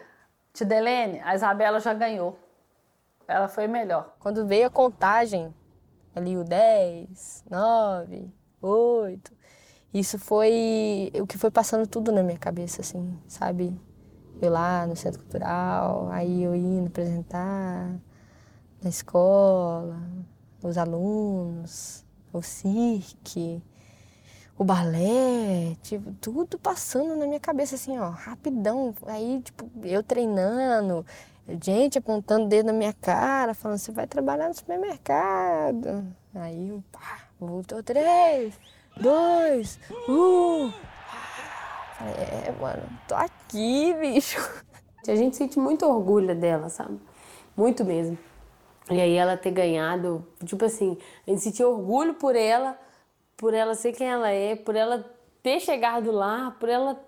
tia 0.55 0.67
Delene, 0.67 1.21
a 1.21 1.35
Isabela 1.35 1.79
já 1.79 1.93
ganhou. 1.93 2.39
Ela 3.27 3.49
foi 3.49 3.67
melhor. 3.67 4.17
Quando 4.19 4.47
veio 4.47 4.67
a 4.67 4.71
contagem, 4.71 5.55
ali 6.17 6.39
o 6.39 6.43
10, 6.43 7.45
9, 7.51 8.33
8, 8.63 9.38
isso 9.93 10.19
foi 10.19 11.11
o 11.15 11.27
que 11.27 11.39
foi 11.39 11.51
passando 11.51 11.87
tudo 11.87 12.13
na 12.13 12.23
minha 12.23 12.39
cabeça, 12.39 12.81
assim, 12.83 13.19
sabe? 13.27 13.79
Eu 14.41 14.51
lá 14.51 14.87
no 14.87 14.95
centro 14.95 15.21
cultural, 15.21 16.09
aí 16.11 16.43
eu 16.43 16.55
indo 16.55 16.87
apresentar 16.89 17.91
na 18.83 18.89
escola, 18.89 20.01
os 20.63 20.79
alunos, 20.79 22.05
o 22.33 22.43
cirque, 22.43 23.63
o 24.57 24.65
balé, 24.65 25.77
tipo, 25.83 26.13
tudo 26.21 26.59
passando 26.59 27.17
na 27.17 27.27
minha 27.27 27.41
cabeça 27.41 27.77
assim, 27.77 27.99
ó, 27.99 28.11
rapidão. 28.11 28.95
Aí, 29.07 29.41
tipo, 29.43 29.71
eu 29.85 30.03
treinando, 30.03 31.07
gente 31.63 31.99
apontando 31.99 32.47
o 32.47 32.49
dedo 32.49 32.67
na 32.67 32.73
minha 32.73 32.93
cara, 32.93 33.55
falando, 33.55 33.79
você 33.79 33.93
vai 33.93 34.07
trabalhar 34.07 34.49
no 34.49 34.55
supermercado. 34.55 36.07
Aí 36.35 36.83
pá, 36.93 37.29
voltou 37.41 37.83
três, 37.83 38.55
dois, 39.01 39.79
um. 40.09 40.73
É, 42.01 42.53
mano, 42.61 42.83
tô 43.07 43.15
aqui, 43.15 43.95
bicho. 43.95 44.39
A 45.07 45.15
gente 45.17 45.37
sente 45.37 45.59
muito 45.59 45.87
orgulho 45.87 46.35
dela, 46.35 46.69
sabe? 46.69 46.99
Muito 47.57 47.85
mesmo. 47.85 48.19
E 48.91 49.01
aí 49.01 49.15
ela 49.15 49.37
ter 49.37 49.51
ganhado, 49.51 50.27
tipo 50.45 50.65
assim, 50.65 50.97
a 51.27 51.31
gente 51.31 51.43
sentia 51.43 51.69
orgulho 51.69 52.15
por 52.15 52.37
ela, 52.37 52.79
por 53.37 53.53
ela 53.53 53.75
ser 53.75 53.93
quem 53.93 54.07
ela 54.07 54.31
é, 54.31 54.57
por 54.57 54.75
ela 54.75 55.05
ter 55.43 55.61
chegado 55.61 56.11
lá, 56.11 56.51
por 56.53 56.69
ela, 56.69 56.99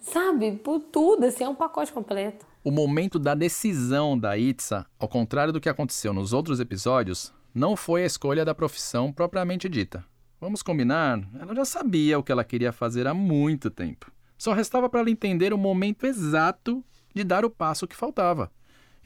sabe, 0.00 0.52
por 0.52 0.80
tudo, 0.80 1.24
assim, 1.26 1.44
é 1.44 1.48
um 1.48 1.54
pacote 1.54 1.92
completo. 1.92 2.46
O 2.62 2.70
momento 2.70 3.18
da 3.18 3.34
decisão 3.34 4.18
da 4.18 4.38
Itza, 4.38 4.86
ao 4.98 5.08
contrário 5.08 5.52
do 5.52 5.60
que 5.60 5.68
aconteceu 5.68 6.12
nos 6.12 6.32
outros 6.32 6.60
episódios, 6.60 7.32
não 7.54 7.76
foi 7.76 8.02
a 8.02 8.06
escolha 8.06 8.44
da 8.44 8.54
profissão 8.54 9.12
propriamente 9.12 9.68
dita. 9.68 10.04
Vamos 10.44 10.62
combinar, 10.62 11.26
ela 11.40 11.54
já 11.54 11.64
sabia 11.64 12.18
o 12.18 12.22
que 12.22 12.30
ela 12.30 12.44
queria 12.44 12.70
fazer 12.70 13.06
há 13.06 13.14
muito 13.14 13.70
tempo. 13.70 14.12
Só 14.36 14.52
restava 14.52 14.90
para 14.90 15.00
ela 15.00 15.08
entender 15.08 15.54
o 15.54 15.56
momento 15.56 16.04
exato 16.04 16.84
de 17.14 17.24
dar 17.24 17.46
o 17.46 17.50
passo 17.50 17.88
que 17.88 17.96
faltava, 17.96 18.52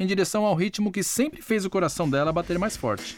em 0.01 0.05
direção 0.05 0.45
ao 0.45 0.57
ritmo 0.57 0.91
que 0.91 1.01
sempre 1.01 1.41
fez 1.41 1.65
o 1.65 1.71
coração 1.71 2.11
dela 2.11 2.33
bater 2.33 2.59
mais 2.59 2.77
forte. 2.77 3.17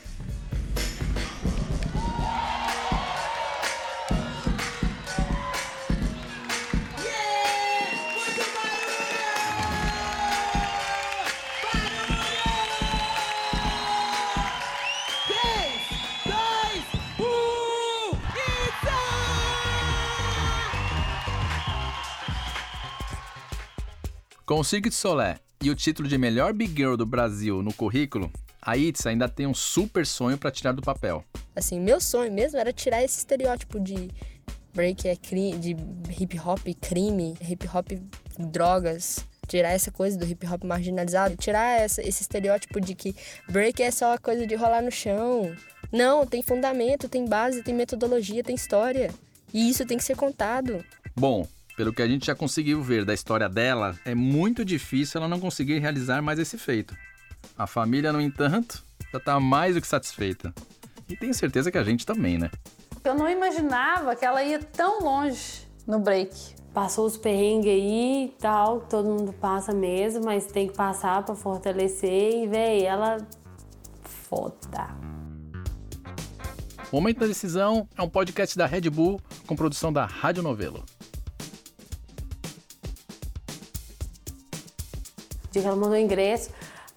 Com 24.50 24.58
o 24.58 24.64
Cirque 24.64 24.90
Soleil 24.90 25.36
e 25.62 25.70
o 25.70 25.76
título 25.76 26.08
de 26.08 26.18
melhor 26.18 26.52
Big 26.52 26.74
Girl 26.74 26.96
do 26.96 27.06
Brasil 27.06 27.62
no 27.62 27.72
currículo, 27.72 28.28
a 28.60 28.76
Itza 28.76 29.08
ainda 29.08 29.28
tem 29.28 29.46
um 29.46 29.54
super 29.54 30.04
sonho 30.04 30.36
para 30.36 30.50
tirar 30.50 30.72
do 30.72 30.82
papel. 30.82 31.24
Assim, 31.54 31.78
meu 31.78 32.00
sonho 32.00 32.32
mesmo 32.32 32.58
era 32.58 32.72
tirar 32.72 33.00
esse 33.00 33.18
estereótipo 33.18 33.78
de 33.78 34.10
break 34.74 35.06
é 35.06 35.14
crime, 35.14 35.56
de 35.56 35.76
hip 36.20 36.36
hop 36.40 36.66
crime, 36.80 37.36
hip 37.48 37.64
hop 37.72 37.92
drogas, 38.50 39.24
tirar 39.46 39.70
essa 39.70 39.92
coisa 39.92 40.18
do 40.18 40.26
hip 40.26 40.44
hop 40.44 40.64
marginalizado, 40.64 41.36
tirar 41.36 41.80
essa, 41.80 42.02
esse 42.02 42.22
estereótipo 42.22 42.80
de 42.80 42.96
que 42.96 43.14
break 43.48 43.80
é 43.80 43.92
só 43.92 44.14
a 44.14 44.18
coisa 44.18 44.44
de 44.48 44.56
rolar 44.56 44.82
no 44.82 44.90
chão. 44.90 45.54
Não, 45.92 46.26
tem 46.26 46.42
fundamento, 46.42 47.08
tem 47.08 47.24
base, 47.24 47.62
tem 47.62 47.72
metodologia, 47.72 48.42
tem 48.42 48.56
história. 48.56 49.14
E 49.54 49.70
isso 49.70 49.86
tem 49.86 49.96
que 49.96 50.02
ser 50.02 50.16
contado. 50.16 50.84
Bom, 51.14 51.46
pelo 51.76 51.92
que 51.92 52.02
a 52.02 52.08
gente 52.08 52.26
já 52.26 52.34
conseguiu 52.34 52.82
ver 52.82 53.04
da 53.04 53.14
história 53.14 53.48
dela, 53.48 53.98
é 54.04 54.14
muito 54.14 54.64
difícil 54.64 55.18
ela 55.18 55.28
não 55.28 55.40
conseguir 55.40 55.78
realizar 55.78 56.20
mais 56.22 56.38
esse 56.38 56.58
feito. 56.58 56.96
A 57.56 57.66
família, 57.66 58.12
no 58.12 58.20
entanto, 58.20 58.84
já 59.12 59.18
está 59.18 59.40
mais 59.40 59.74
do 59.74 59.80
que 59.80 59.86
satisfeita. 59.86 60.54
E 61.08 61.16
tenho 61.16 61.34
certeza 61.34 61.70
que 61.70 61.78
a 61.78 61.82
gente 61.82 62.06
também, 62.06 62.38
né? 62.38 62.50
Eu 63.02 63.14
não 63.14 63.28
imaginava 63.28 64.14
que 64.14 64.24
ela 64.24 64.42
ia 64.42 64.58
tão 64.58 65.00
longe 65.00 65.66
no 65.86 65.98
break. 65.98 66.34
Passou 66.72 67.06
os 67.06 67.16
perrengues 67.16 67.72
aí 67.72 68.26
e 68.26 68.28
tal, 68.38 68.80
todo 68.82 69.08
mundo 69.08 69.32
passa 69.32 69.72
mesmo, 69.72 70.24
mas 70.24 70.46
tem 70.46 70.68
que 70.68 70.74
passar 70.74 71.24
para 71.24 71.34
fortalecer 71.34 72.44
e, 72.44 72.46
véi, 72.46 72.84
ela 72.84 73.16
foda. 74.04 74.88
Momento 76.92 77.20
da 77.20 77.26
Decisão 77.26 77.88
é 77.96 78.02
um 78.02 78.08
podcast 78.08 78.56
da 78.56 78.66
Red 78.66 78.88
Bull 78.90 79.20
com 79.46 79.56
produção 79.56 79.92
da 79.92 80.06
Rádio 80.06 80.42
Novelo. 80.42 80.84
Dia 85.50 85.62
que 85.62 85.68
ela 85.68 85.76
mandou 85.76 85.92
o 85.92 85.96
ingresso. 85.96 86.50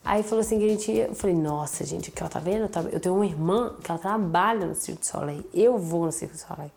Aí 0.06 0.22
falou 0.22 0.42
assim 0.42 0.60
que 0.60 0.66
a 0.66 0.70
gente 0.70 0.92
ia. 0.92 1.08
Eu 1.08 1.16
falei, 1.16 1.36
nossa, 1.36 1.86
gente, 1.86 2.10
aqui, 2.10 2.24
ó, 2.24 2.28
tá 2.28 2.40
vendo? 2.40 2.70
Eu 2.92 3.00
tenho 3.00 3.16
uma 3.16 3.26
irmã 3.26 3.74
que 3.82 3.90
ela 3.90 4.00
trabalha 4.00 4.66
no 4.66 4.76
Circo 4.76 5.02
de 5.02 5.08
Soleil. 5.08 5.44
Eu 5.54 5.78
vou 5.78 6.06
no 6.06 6.12
Circo 6.12 6.34
de 6.34 6.42
Soleil. 6.42 6.72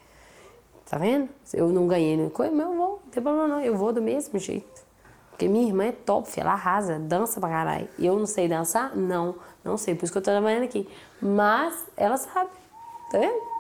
Tá 0.89 0.99
vendo? 0.99 1.29
Eu 1.53 1.69
não 1.69 1.89
ganhei 1.89 2.17
nem 2.17 2.29
coisa, 2.29 2.55
mas 2.55 2.67
eu 2.67 2.77
vou. 2.77 3.01
Não 3.05 3.11
tem 3.11 3.23
problema 3.23 3.49
não. 3.49 3.61
Eu 3.61 3.77
vou 3.77 3.93
do 3.93 4.01
mesmo 4.01 4.39
jeito. 4.39 4.87
Porque 5.31 5.49
minha 5.49 5.67
irmã 5.67 5.85
é 5.87 5.93
top, 5.93 6.31
ela 6.41 6.53
arrasa, 6.53 6.99
dança 6.99 7.41
pra 7.41 7.49
caralho. 7.49 7.89
Eu 7.99 8.19
não 8.19 8.27
sei 8.27 8.49
dançar? 8.49 8.97
Não, 8.97 9.35
não 9.63 9.77
sei. 9.77 9.95
Por 9.95 10.05
isso 10.05 10.13
que 10.13 10.19
eu 10.19 10.23
tô 10.23 10.31
trabalhando 10.31 10.63
aqui. 10.63 10.89
Mas 11.21 11.75
ela 11.97 12.17
sabe. 12.17 12.51
Tá 13.11 13.19
vendo? 13.19 13.57